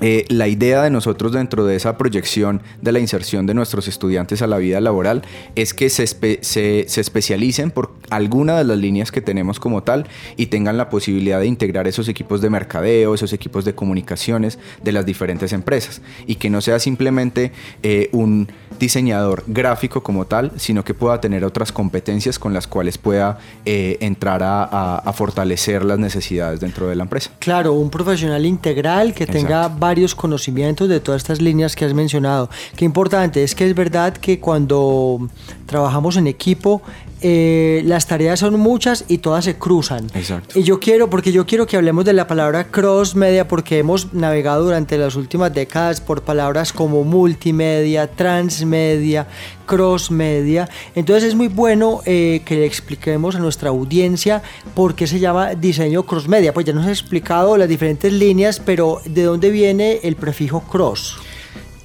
eh, 0.00 0.24
la 0.28 0.48
idea 0.48 0.82
de 0.82 0.90
nosotros 0.90 1.32
dentro 1.32 1.64
de 1.64 1.76
esa 1.76 1.96
proyección 1.96 2.62
de 2.80 2.92
la 2.92 2.98
inserción 2.98 3.46
de 3.46 3.54
nuestros 3.54 3.88
estudiantes 3.88 4.42
a 4.42 4.46
la 4.46 4.58
vida 4.58 4.80
laboral 4.80 5.22
es 5.54 5.74
que 5.74 5.90
se, 5.90 6.06
se, 6.06 6.80
especialicen 7.00 7.70
por 7.70 7.92
alguna 8.10 8.56
de 8.58 8.64
las 8.64 8.78
líneas 8.78 9.12
que 9.12 9.20
tenemos 9.20 9.60
como 9.60 9.82
tal 9.82 10.06
y 10.36 10.46
tengan 10.46 10.76
la 10.76 10.90
posibilidad 10.90 11.40
de 11.40 11.46
integrar 11.46 11.86
esos 11.86 12.08
equipos 12.08 12.40
de 12.40 12.50
mercadeo, 12.50 13.14
esos 13.14 13.32
equipos 13.32 13.64
de 13.64 13.74
comunicaciones 13.74 14.58
de 14.82 14.92
las 14.92 15.06
diferentes 15.06 15.52
empresas. 15.52 16.02
Y 16.26 16.36
que 16.36 16.50
no 16.50 16.60
sea 16.60 16.78
simplemente 16.78 17.52
eh, 17.82 18.08
un 18.12 18.48
diseñador 18.78 19.44
gráfico 19.46 20.02
como 20.02 20.26
tal, 20.26 20.52
sino 20.56 20.84
que 20.84 20.94
pueda 20.94 21.20
tener 21.20 21.44
otras 21.44 21.72
competencias 21.72 22.38
con 22.38 22.52
las 22.52 22.66
cuales 22.66 22.98
pueda 22.98 23.38
eh, 23.64 23.98
entrar 24.00 24.42
a, 24.44 25.12
fortalecer 25.14 25.84
las 25.84 25.98
necesidades 25.98 26.58
dentro 26.58 26.88
de 26.88 26.96
la 26.96 27.04
empresa. 27.04 27.30
Claro, 27.38 27.74
un 27.74 27.88
profesional 27.88 28.44
integral 28.44 29.14
que 29.14 29.26
tenga 29.26 29.68
varios 29.68 30.14
conocimientos 30.14 30.88
de 30.88 30.98
todas 30.98 31.22
estas 31.22 31.40
líneas 31.40 31.76
que 31.76 31.84
has 31.84 31.94
mencionado. 31.94 32.50
Qué 32.76 32.84
importante, 32.84 33.44
es 33.44 33.54
que 33.54 33.68
es 33.68 33.74
verdad 33.74 34.14
que 34.14 34.40
cuando 34.40 35.28
trabajamos 35.66 36.16
en 36.16 36.26
equipo, 36.26 36.82
eh, 37.26 37.80
las 37.86 38.06
tareas 38.06 38.40
son 38.40 38.60
muchas 38.60 39.06
y 39.08 39.16
todas 39.16 39.46
se 39.46 39.56
cruzan. 39.56 40.10
Exacto. 40.12 40.58
Y 40.58 40.62
yo 40.62 40.78
quiero, 40.78 41.08
porque 41.08 41.32
yo 41.32 41.46
quiero 41.46 41.66
que 41.66 41.78
hablemos 41.78 42.04
de 42.04 42.12
la 42.12 42.26
palabra 42.26 42.64
cross 42.64 43.16
media, 43.16 43.48
porque 43.48 43.78
hemos 43.78 44.12
navegado 44.12 44.64
durante 44.64 44.98
las 44.98 45.16
últimas 45.16 45.54
décadas 45.54 46.02
por 46.02 46.20
palabras 46.20 46.74
como 46.74 47.02
multimedia, 47.02 48.08
transmedia, 48.08 49.26
cross 49.64 50.10
media. 50.10 50.68
Entonces 50.94 51.30
es 51.30 51.34
muy 51.34 51.48
bueno 51.48 52.02
eh, 52.04 52.42
que 52.44 52.56
le 52.56 52.66
expliquemos 52.66 53.36
a 53.36 53.38
nuestra 53.38 53.70
audiencia 53.70 54.42
por 54.74 54.94
qué 54.94 55.06
se 55.06 55.18
llama 55.18 55.54
diseño 55.54 56.02
cross 56.02 56.28
media. 56.28 56.52
Pues 56.52 56.66
ya 56.66 56.74
nos 56.74 56.86
ha 56.86 56.90
explicado 56.90 57.56
las 57.56 57.70
diferentes 57.70 58.12
líneas, 58.12 58.60
pero 58.60 59.00
¿de 59.06 59.22
dónde 59.22 59.48
viene 59.48 60.00
el 60.02 60.16
prefijo 60.16 60.60
cross? 60.60 61.16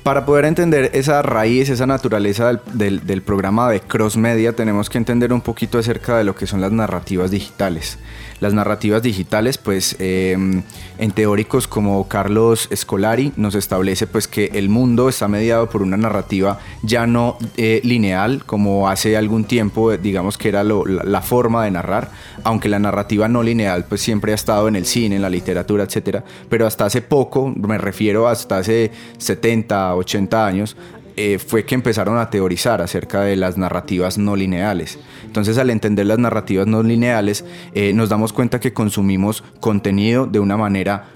Para 0.04 0.26
poder 0.26 0.46
entender 0.46 0.92
esa 0.94 1.22
raíz, 1.22 1.70
esa 1.70 1.86
naturaleza 1.86 2.54
del, 2.74 3.22
programa 3.22 3.70
de 3.70 3.82
Cross 3.82 4.16
Media, 4.16 4.54
tenemos 4.54 4.90
que 4.90 4.98
entender 4.98 5.34
un 5.34 5.42
poquito 5.42 5.78
acerca 5.78 6.18
de 6.18 6.24
lo 6.24 6.36
que 6.36 6.48
son 6.48 6.62
las 6.62 6.72
narrativas 6.72 7.32
digitales. 7.32 8.00
Las 8.40 8.54
narrativas 8.54 9.04
digitales, 9.04 9.58
pues 9.58 9.98
em, 10.00 10.64
en 10.98 11.12
teóricos 11.12 11.68
como 11.68 12.08
Carlos 12.08 12.70
Scolari 12.74 13.34
nos 13.36 13.54
establece 13.56 14.08
pues 14.08 14.30
que 14.30 14.52
el 14.54 14.70
mundo 14.70 15.10
está 15.10 15.28
mediado 15.28 15.70
por 15.70 15.82
una 15.82 15.98
narrativa 15.98 16.60
ya 16.82 17.06
no 17.06 17.38
eh, 17.58 17.82
lineal 17.84 18.46
como 18.46 18.88
hace 18.88 19.18
algún 19.18 19.44
tiempo, 19.44 19.92
digamos 19.98 20.38
que 20.38 20.48
era 20.48 20.64
la, 20.64 21.22
forma 21.22 21.66
de 21.66 21.72
narrar, 21.72 22.12
aunque 22.46 22.70
la 22.70 22.80
narrativa 22.80 23.28
no 23.28 23.44
lineal 23.44 23.84
pues 23.86 24.00
siempre 24.00 24.32
ha 24.32 24.36
estado 24.36 24.70
en 24.70 24.78
el 24.78 24.86
cine, 24.86 25.18
en 25.18 25.22
la 25.22 25.30
literatura, 25.30 25.84
etcétera, 25.84 26.24
pero 26.50 26.66
hasta 26.66 26.86
hace 26.86 27.02
poco, 27.02 27.50
me 27.50 27.78
refiero 27.78 28.30
hasta 28.30 28.60
hace 28.60 28.92
70, 29.18 29.89
80 29.96 30.46
años, 30.46 30.76
eh, 31.22 31.38
fue 31.38 31.66
que 31.66 31.76
empezaron 31.76 32.18
a 32.18 32.30
teorizar 32.30 32.82
acerca 32.82 33.22
de 33.24 33.36
las 33.36 33.58
narrativas 33.58 34.18
no 34.18 34.38
lineales. 34.38 35.00
Entonces 35.26 35.58
al 35.58 35.70
entender 35.70 36.06
las 36.06 36.18
narrativas 36.18 36.66
no 36.66 36.82
lineales 36.82 37.44
eh, 37.74 37.92
nos 37.94 38.08
damos 38.08 38.32
cuenta 38.32 38.62
que 38.62 38.72
consumimos 38.72 39.44
contenido 39.60 40.28
de 40.28 40.40
una 40.40 40.56
manera 40.56 41.10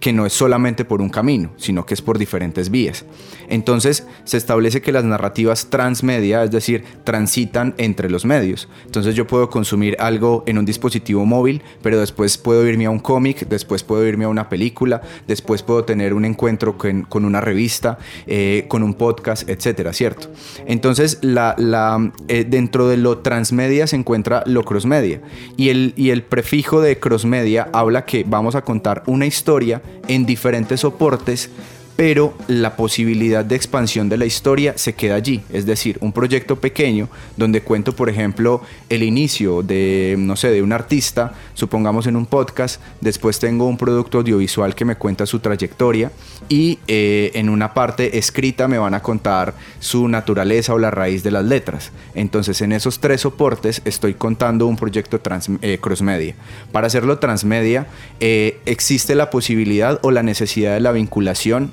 que 0.00 0.12
no 0.12 0.26
es 0.26 0.32
solamente 0.32 0.84
por 0.84 1.00
un 1.00 1.08
camino, 1.08 1.50
sino 1.56 1.86
que 1.86 1.94
es 1.94 2.02
por 2.02 2.18
diferentes 2.18 2.70
vías. 2.70 3.04
Entonces 3.48 4.06
se 4.24 4.36
establece 4.36 4.82
que 4.82 4.92
las 4.92 5.04
narrativas 5.04 5.70
transmedia, 5.70 6.44
es 6.44 6.50
decir, 6.50 6.84
transitan 7.04 7.74
entre 7.78 8.10
los 8.10 8.24
medios. 8.24 8.68
Entonces 8.84 9.14
yo 9.14 9.26
puedo 9.26 9.48
consumir 9.48 9.96
algo 9.98 10.44
en 10.46 10.58
un 10.58 10.64
dispositivo 10.64 11.24
móvil, 11.24 11.62
pero 11.82 11.98
después 11.98 12.36
puedo 12.36 12.66
irme 12.66 12.86
a 12.86 12.90
un 12.90 12.98
cómic, 12.98 13.48
después 13.48 13.82
puedo 13.82 14.06
irme 14.06 14.24
a 14.24 14.28
una 14.28 14.48
película, 14.48 15.00
después 15.26 15.62
puedo 15.62 15.84
tener 15.84 16.12
un 16.12 16.24
encuentro 16.24 16.76
con, 16.76 17.24
una 17.24 17.40
revista, 17.40 17.98
eh, 18.26 18.66
con 18.68 18.82
un 18.82 18.94
podcast, 18.94 19.48
etcétera, 19.48 19.92
¿cierto? 19.92 20.28
Entonces 20.66 21.18
eh, 21.22 22.44
dentro 22.48 22.88
de 22.88 22.96
lo 22.96 23.18
transmedia 23.18 23.86
se 23.86 23.96
encuentra 23.96 24.42
lo 24.46 24.64
crossmedia 24.64 25.20
y 25.56 25.70
el 26.10 26.22
prefijo 26.22 26.80
de 26.80 26.98
crossmedia 26.98 27.68
habla 27.72 28.04
que 28.04 28.24
vamos 28.26 28.54
a 28.54 28.62
contar 28.62 29.02
una 29.06 29.26
historia 29.26 29.77
en 30.08 30.26
diferentes 30.26 30.80
soportes 30.80 31.50
pero 31.98 32.32
la 32.46 32.76
posibilidad 32.76 33.44
de 33.44 33.56
expansión 33.56 34.08
de 34.08 34.16
la 34.16 34.24
historia 34.24 34.74
se 34.78 34.94
queda 34.94 35.16
allí. 35.16 35.42
Es 35.52 35.66
decir, 35.66 35.98
un 36.00 36.12
proyecto 36.12 36.54
pequeño 36.54 37.08
donde 37.36 37.62
cuento, 37.62 37.92
por 37.92 38.08
ejemplo, 38.08 38.62
el 38.88 39.02
inicio 39.02 39.64
de, 39.64 40.14
no 40.16 40.36
sé, 40.36 40.52
de 40.52 40.62
un 40.62 40.72
artista, 40.72 41.32
supongamos 41.54 42.06
en 42.06 42.14
un 42.14 42.26
podcast, 42.26 42.80
después 43.00 43.40
tengo 43.40 43.66
un 43.66 43.76
producto 43.76 44.18
audiovisual 44.18 44.76
que 44.76 44.84
me 44.84 44.94
cuenta 44.94 45.26
su 45.26 45.40
trayectoria 45.40 46.12
y 46.48 46.78
eh, 46.86 47.32
en 47.34 47.48
una 47.48 47.74
parte 47.74 48.16
escrita 48.16 48.68
me 48.68 48.78
van 48.78 48.94
a 48.94 49.02
contar 49.02 49.54
su 49.80 50.06
naturaleza 50.06 50.74
o 50.74 50.78
la 50.78 50.92
raíz 50.92 51.24
de 51.24 51.32
las 51.32 51.46
letras. 51.46 51.90
Entonces, 52.14 52.60
en 52.60 52.70
esos 52.70 53.00
tres 53.00 53.22
soportes 53.22 53.82
estoy 53.84 54.14
contando 54.14 54.68
un 54.68 54.76
proyecto 54.76 55.18
trans, 55.18 55.50
eh, 55.62 55.78
crossmedia. 55.80 56.36
Para 56.70 56.86
hacerlo 56.86 57.18
transmedia, 57.18 57.88
eh, 58.20 58.60
existe 58.66 59.16
la 59.16 59.30
posibilidad 59.30 59.98
o 60.02 60.12
la 60.12 60.22
necesidad 60.22 60.74
de 60.74 60.80
la 60.80 60.92
vinculación 60.92 61.72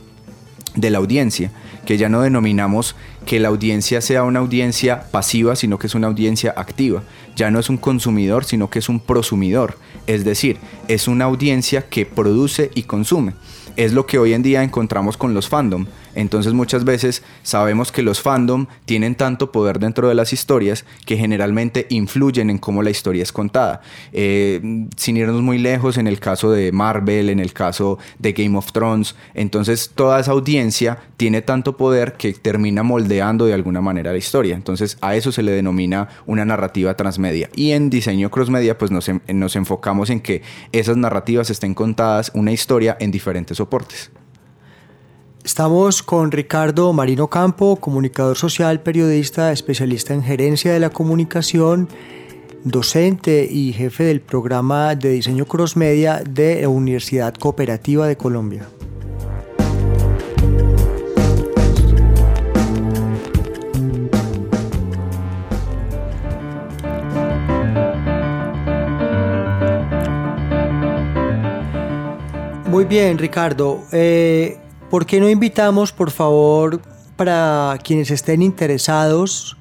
de 0.76 0.90
la 0.90 0.98
audiencia, 0.98 1.52
que 1.86 1.98
ya 1.98 2.10
no 2.10 2.22
denominamos 2.22 2.96
que 3.26 3.40
la 3.40 3.48
audiencia 3.48 4.02
sea 4.02 4.24
una 4.24 4.40
audiencia 4.40 5.04
pasiva, 5.12 5.56
sino 5.56 5.80
que 5.80 5.88
es 5.88 5.96
una 5.96 6.08
audiencia 6.08 6.54
activa. 6.56 7.04
Ya 7.36 7.52
no 7.52 7.60
es 7.60 7.70
un 7.70 7.78
consumidor, 7.78 8.46
sino 8.46 8.70
que 8.70 8.80
es 8.80 8.90
un 8.90 9.00
prosumidor. 9.00 9.78
Es 10.08 10.24
decir, 10.24 10.58
es 10.88 11.08
una 11.08 11.26
audiencia 11.26 11.90
que 11.90 12.06
produce 12.06 12.72
y 12.76 12.84
consume. 12.84 13.34
Es 13.76 13.94
lo 13.94 14.06
que 14.06 14.20
hoy 14.20 14.34
en 14.34 14.44
día 14.44 14.64
encontramos 14.64 15.18
con 15.18 15.34
los 15.34 15.50
fandom. 15.50 15.86
Entonces 16.16 16.54
muchas 16.54 16.86
veces 16.86 17.24
sabemos 17.44 17.92
que 17.92 18.02
los 18.02 18.22
fandom 18.22 18.68
tienen 18.86 19.16
tanto 19.16 19.52
poder 19.52 19.80
dentro 19.80 20.10
de 20.10 20.16
las 20.16 20.34
historias 20.34 20.86
que 21.06 21.18
generalmente 21.18 21.86
influyen 21.90 22.50
en 22.50 22.58
cómo 22.58 22.82
la 22.82 22.90
historia 22.90 23.24
es 23.24 23.32
contada. 23.32 23.82
Eh, 24.14 24.88
sin 24.96 25.18
irnos 25.18 25.42
muy 25.42 25.58
lejos, 25.58 25.98
en 25.98 26.08
el 26.08 26.20
caso 26.20 26.52
de 26.52 26.72
Marvel, 26.72 27.30
en 27.30 27.40
el 27.40 27.54
caso 27.54 28.00
de 28.20 28.34
Game 28.34 28.58
of 28.58 28.72
Thrones, 28.72 29.16
entonces 29.34 29.92
toda 29.94 30.20
esa 30.20 30.32
audiencia 30.32 31.00
tiene 31.18 31.42
tanto 31.42 31.78
poder 31.78 32.14
que 32.14 32.34
termina 32.34 32.84
moldeando 32.84 33.46
de 33.46 33.54
alguna 33.54 33.82
manera 33.82 34.12
la 34.12 34.18
historia. 34.18 34.56
Entonces 34.56 34.98
a 35.02 35.16
eso 35.16 35.32
se 35.32 35.44
le 35.44 35.52
denomina 35.52 36.10
una 36.26 36.46
narrativa 36.46 36.96
transmedia. 36.96 37.50
Y 37.56 37.72
en 37.72 37.90
diseño 37.90 38.32
crossmedia 38.32 38.78
pues 38.78 38.92
nos, 38.92 39.10
nos 39.28 39.56
enfocamos 39.56 40.10
en 40.10 40.22
que 40.22 40.42
esas 40.72 40.98
narrativas 40.98 41.50
estén 41.50 41.74
contadas 41.74 42.32
una 42.34 42.52
historia 42.52 42.98
en 43.00 43.12
diferentes 43.12 43.58
soportes. 43.58 44.12
Estamos 45.46 46.02
con 46.02 46.32
Ricardo 46.32 46.92
Marino 46.92 47.28
Campo, 47.28 47.76
comunicador 47.76 48.36
social, 48.36 48.80
periodista, 48.80 49.52
especialista 49.52 50.16
en 50.16 50.24
gerencia 50.24 50.74
de 50.74 50.80
la 50.80 50.90
comunicación, 50.90 51.88
docente 52.64 53.48
y 53.48 53.72
jefe 53.72 54.06
del 54.06 54.22
programa 54.22 54.96
de 54.96 55.12
diseño 55.12 55.46
cross 55.46 55.78
media 55.78 56.24
de 56.28 56.64
la 56.64 56.70
Universidad 56.70 57.36
Cooperativa 57.36 58.08
de 58.08 58.18
Colombia. 58.18 58.68
Muy 72.66 72.86
bien, 72.86 73.20
Ricardo. 73.20 73.84
Eh, 73.92 74.58
¿Por 74.90 75.06
qué 75.06 75.20
no 75.20 75.30
invitamos, 75.30 75.92
por 75.92 76.12
favor, 76.12 76.82
para 77.16 77.78
quienes 77.84 78.12
estén 78.12 78.42
interesados, 78.42 79.58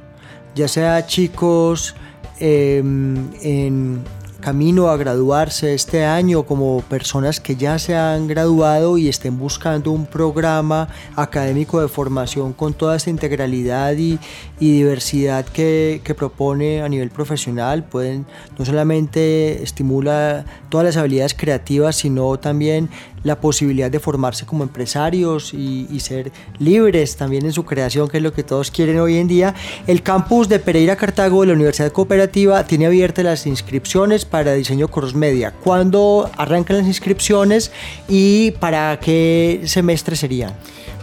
ya 0.55 0.69
sea 0.69 1.07
chicos 1.07 1.95
em, 2.39 3.31
en 3.43 4.03
camino 4.45 4.89
a 4.89 4.99
graduarse 4.99 5.73
este 5.73 6.05
año 6.05 6.43
como 6.43 6.83
personas 6.83 7.41
que 7.41 7.57
ya 7.57 7.79
se 7.79 7.97
han 7.97 8.27
graduado 8.27 8.99
y 8.99 9.09
estén 9.09 9.39
buscando 9.39 9.91
un 9.91 10.05
programa 10.05 10.89
académico 11.17 11.81
de 11.81 11.89
formación 11.89 12.53
con 12.53 12.75
toda 12.75 12.97
esta 12.97 13.09
integralidad 13.09 13.97
y, 13.97 14.19
diversidad 14.61 15.47
que, 15.47 16.03
que, 16.05 16.15
propone 16.15 16.83
a 16.83 16.89
nivel 16.91 17.09
profesional. 17.09 17.85
Pueden 17.85 18.27
no 18.59 18.67
solamente 18.67 19.63
estimular 19.63 20.45
todas 20.69 20.85
las 20.89 20.97
habilidades 20.99 21.33
creativas, 21.33 21.97
sino 21.97 22.39
también 22.39 22.91
la 23.25 23.41
posibilidad 23.41 23.91
de 23.91 23.99
formarse 23.99 24.47
como 24.47 24.63
empresarios 24.63 25.53
y, 25.53 25.89
ser 26.05 26.31
libres 26.59 27.17
también 27.17 27.47
en 27.47 27.53
su 27.53 27.65
creación, 27.65 28.09
que 28.09 28.19
es 28.19 28.23
lo 28.23 28.35
que 28.35 28.43
todos 28.43 28.71
quieren 28.71 29.01
hoy 29.01 29.17
en 29.17 29.27
día. 29.27 29.55
El 29.87 30.03
campus 30.03 30.49
de 30.51 30.59
Pereira 30.59 30.97
Cartago 30.97 31.41
de 31.41 31.47
la 31.49 31.53
Universidad 31.55 31.91
Cooperativa 31.93 32.65
tiene 32.67 32.87
abiertas 32.87 33.25
las 33.25 33.47
inscripciones 33.47 34.27
para 34.27 34.53
diseño 34.53 34.89
cross 34.89 35.15
media. 35.15 35.53
¿Cuándo 35.53 36.31
arrancan 36.37 36.77
las 36.77 36.87
inscripciones 36.87 37.73
y 38.07 38.51
para 38.53 38.99
qué 39.01 39.63
semestre 39.65 40.15
serían? 40.15 40.53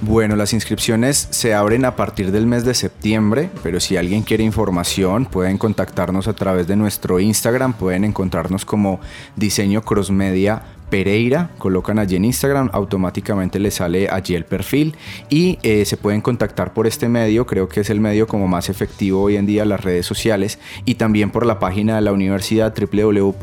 Bueno, 0.04 0.36
las 0.36 0.54
inscripciones 0.54 1.28
se 1.30 1.54
abren 1.54 1.86
a 1.86 1.96
partir 1.96 2.32
del 2.32 2.48
mes 2.48 2.66
de 2.66 2.74
septiembre, 2.74 3.52
pero 3.62 3.80
si 3.80 3.98
alguien 3.98 4.24
quiere 4.24 4.44
información 4.44 5.26
pueden 5.26 5.60
contactarnos 5.60 6.28
a 6.28 6.34
través 6.34 6.68
de 6.68 6.76
nuestro 6.76 7.20
Instagram, 7.20 7.74
pueden 7.74 8.04
encontrarnos 8.04 8.66
como 8.66 9.00
diseño 9.36 9.84
crossmedia 9.84 10.64
Pereira, 10.91 11.49
colocan 11.58 11.97
allí 11.97 12.17
en 12.17 12.25
Instagram, 12.25 12.69
automáticamente 12.73 13.58
les 13.60 13.75
sale 13.75 14.10
allí 14.10 14.36
el 14.36 14.43
perfil 14.43 14.95
y 15.30 15.58
eh, 15.63 15.86
se 15.86 15.95
pueden 15.95 16.19
contactar 16.19 16.73
por 16.73 16.86
este 16.86 17.08
medio, 17.08 17.47
creo 17.47 17.69
que 17.69 17.80
es 17.80 17.89
el 17.89 18.01
medio 18.01 18.27
como 18.27 18.47
más 18.47 18.69
efectivo 18.69 19.21
hoy 19.23 19.38
en 19.38 19.45
día 19.45 19.63
las 19.63 19.82
redes 19.82 20.06
sociales 20.06 20.60
y 20.84 20.95
también 20.95 21.32
por 21.32 21.45
la 21.45 21.60
página 21.60 21.95
de 21.95 22.01
la 22.01 22.12
universidad 22.12 22.75
www.ucc.edu.co, 22.77 23.39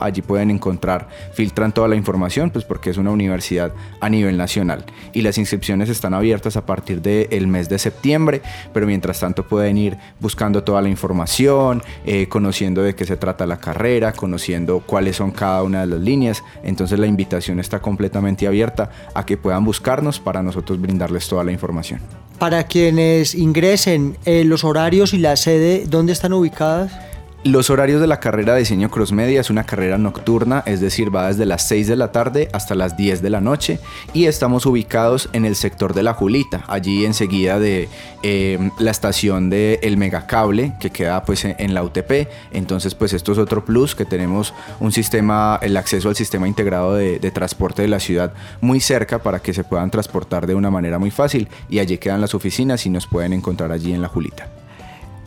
allí 0.00 0.20
pueden 0.20 0.50
encontrar, 0.50 1.08
filtran 1.32 1.72
toda 1.72 1.88
la 1.88 1.96
información, 1.96 2.50
pues 2.50 2.66
porque 2.66 2.90
es 2.90 2.98
una 2.98 3.10
universidad 3.10 3.72
a 4.00 4.10
nivel 4.10 4.36
nacional. 4.36 4.84
Y 5.14 5.22
las 5.22 5.38
inscripciones 5.38 5.88
están 5.88 6.12
abiertas 6.12 6.58
a 6.58 6.66
partir 6.66 7.00
del 7.00 7.46
mes 7.46 7.70
de 7.70 7.78
septiembre, 7.78 8.42
pero 8.74 8.86
mientras 8.86 9.18
tanto 9.18 9.48
pueden 9.48 9.78
ir 9.78 9.96
buscando 10.20 10.62
toda 10.62 10.82
la 10.82 10.90
información, 10.90 11.82
eh, 12.04 12.28
conociendo 12.28 12.82
de 12.82 12.94
qué 12.94 13.06
se 13.06 13.16
trata 13.16 13.46
la 13.46 13.58
carrera, 13.60 14.12
conociendo 14.12 14.80
cuáles 14.90 15.14
son 15.14 15.30
cada 15.30 15.62
una 15.62 15.82
de 15.82 15.86
las 15.86 16.00
líneas. 16.00 16.42
Entonces 16.64 16.98
la 16.98 17.06
invitación 17.06 17.60
está 17.60 17.78
completamente 17.78 18.48
abierta 18.48 18.90
a 19.14 19.24
que 19.24 19.36
puedan 19.36 19.64
buscarnos 19.64 20.18
para 20.18 20.42
nosotros 20.42 20.80
brindarles 20.80 21.28
toda 21.28 21.44
la 21.44 21.52
información. 21.52 22.00
Para 22.40 22.64
quienes 22.64 23.36
ingresen, 23.36 24.16
eh, 24.24 24.42
los 24.44 24.64
horarios 24.64 25.14
y 25.14 25.18
la 25.18 25.36
sede, 25.36 25.84
¿dónde 25.86 26.12
están 26.12 26.32
ubicadas? 26.32 26.90
Los 27.42 27.70
horarios 27.70 28.02
de 28.02 28.06
la 28.06 28.20
carrera 28.20 28.52
de 28.52 28.58
diseño 28.58 28.90
crossmedia 28.90 29.40
es 29.40 29.48
una 29.48 29.64
carrera 29.64 29.96
nocturna, 29.96 30.62
es 30.66 30.82
decir, 30.82 31.14
va 31.14 31.28
desde 31.28 31.46
las 31.46 31.66
6 31.68 31.88
de 31.88 31.96
la 31.96 32.12
tarde 32.12 32.50
hasta 32.52 32.74
las 32.74 32.98
10 32.98 33.22
de 33.22 33.30
la 33.30 33.40
noche 33.40 33.80
y 34.12 34.26
estamos 34.26 34.66
ubicados 34.66 35.30
en 35.32 35.46
el 35.46 35.56
sector 35.56 35.94
de 35.94 36.02
la 36.02 36.12
Julita, 36.12 36.64
allí 36.68 37.06
enseguida 37.06 37.58
de 37.58 37.88
em, 38.22 38.70
la 38.78 38.90
estación 38.90 39.48
de 39.48 39.80
El 39.82 39.96
Megacable 39.96 40.74
que 40.80 40.90
queda 40.90 41.24
pues 41.24 41.46
en 41.46 41.72
la 41.72 41.82
UTP. 41.82 42.28
Entonces 42.52 42.94
pues 42.94 43.14
esto 43.14 43.32
es 43.32 43.38
otro 43.38 43.64
plus 43.64 43.94
que 43.94 44.04
tenemos 44.04 44.52
un 44.78 44.92
sistema, 44.92 45.58
el 45.62 45.78
acceso 45.78 46.10
al 46.10 46.16
sistema 46.16 46.46
integrado 46.46 46.94
de, 46.94 47.20
de 47.20 47.30
transporte 47.30 47.80
de 47.80 47.88
la 47.88 48.00
ciudad 48.00 48.34
muy 48.60 48.80
cerca 48.80 49.22
para 49.22 49.38
que 49.38 49.54
se 49.54 49.64
puedan 49.64 49.90
transportar 49.90 50.46
de 50.46 50.54
una 50.54 50.70
manera 50.70 50.98
muy 50.98 51.10
fácil 51.10 51.48
y 51.70 51.78
allí 51.78 51.96
quedan 51.96 52.20
las 52.20 52.34
oficinas 52.34 52.84
y 52.84 52.90
nos 52.90 53.06
pueden 53.06 53.32
encontrar 53.32 53.72
allí 53.72 53.94
en 53.94 54.02
la 54.02 54.08
Julita. 54.08 54.59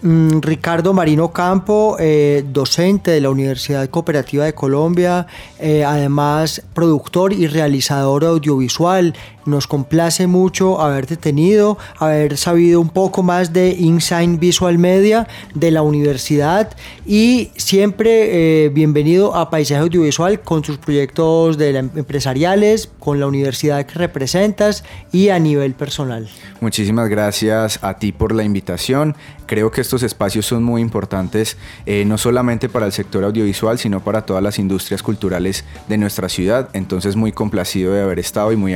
Mm, 0.06 0.42
Ricardo 0.42 0.94
Marino 0.94 1.32
Campo, 1.32 1.96
eh, 1.98 2.44
docente 2.52 3.12
de 3.12 3.22
la 3.22 3.30
Universidad 3.30 3.90
Cooperativa 3.90 4.44
de 4.44 4.54
Colombia, 4.54 5.28
eh, 5.60 5.86
además 5.86 6.62
productor 6.74 7.32
y 7.32 7.48
realizador 7.48 8.26
audiovisual. 8.26 9.16
Nos 9.46 9.68
complace 9.68 10.28
mucho 10.28 10.80
haberte 10.80 11.18
tenido, 11.18 11.78
haber 12.00 12.38
sabido 12.38 12.80
un 12.80 12.90
poco 12.90 13.24
más 13.24 13.52
de 13.52 13.76
Insign 13.78 14.40
Visual 14.40 14.78
Media 14.78 15.28
de 15.54 15.72
la 15.72 15.82
universidad 15.82 16.76
y 17.06 17.52
siempre 17.58 18.66
eh, 18.66 18.70
bienvenido 18.70 19.36
a 19.36 19.50
Paisaje 19.50 19.82
Audiovisual 19.82 20.40
con 20.42 20.64
sus 20.64 20.78
proyectos 20.78 21.58
de 21.58 21.78
empresariales, 21.78 22.90
con 23.00 23.20
la 23.20 23.28
universidad 23.28 23.86
que 23.86 24.00
representas 24.00 24.86
y 25.12 25.30
a 25.30 25.40
nivel 25.40 25.74
personal. 25.74 26.30
Muchísimas 26.62 27.10
gracias 27.10 27.80
a 27.82 27.96
ti 27.96 28.14
por 28.14 28.34
la 28.34 28.44
invitación. 28.44 29.16
Creo 29.46 29.72
que 29.72 29.82
estos 29.82 30.04
espacios 30.04 30.46
son 30.46 30.64
muy 30.64 30.82
importantes, 30.82 31.58
eh, 31.86 32.06
no 32.06 32.18
solamente 32.18 32.70
para 32.70 32.86
el 32.86 32.94
sector 32.94 33.26
audiovisual, 33.26 33.78
sino 33.78 34.00
para 34.00 34.26
todas 34.26 34.42
las 34.42 34.58
industrias 34.58 35.04
culturales 35.04 35.66
de 35.90 35.98
nuestra 35.98 36.30
ciudad. 36.30 36.70
Entonces 36.72 37.18
muy 37.18 37.34
complacido 37.34 37.94
de 37.94 38.02
haber 38.02 38.20
estado 38.20 38.54
y 38.54 38.56
muy 38.56 38.74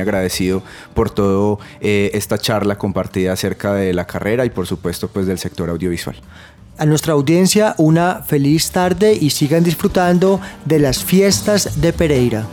por 0.94 1.10
todo 1.10 1.58
eh, 1.80 2.10
esta 2.14 2.38
charla 2.38 2.76
compartida 2.76 3.32
acerca 3.32 3.74
de 3.74 3.92
la 3.92 4.06
carrera 4.06 4.44
y 4.44 4.50
por 4.50 4.66
supuesto 4.66 5.08
pues 5.08 5.26
del 5.26 5.38
sector 5.38 5.70
audiovisual. 5.70 6.16
A 6.78 6.86
nuestra 6.86 7.12
audiencia 7.14 7.74
una 7.76 8.22
feliz 8.22 8.70
tarde 8.70 9.12
y 9.12 9.30
sigan 9.30 9.64
disfrutando 9.64 10.40
de 10.64 10.78
las 10.78 11.02
fiestas 11.02 11.80
de 11.80 11.92
Pereira. 11.92 12.46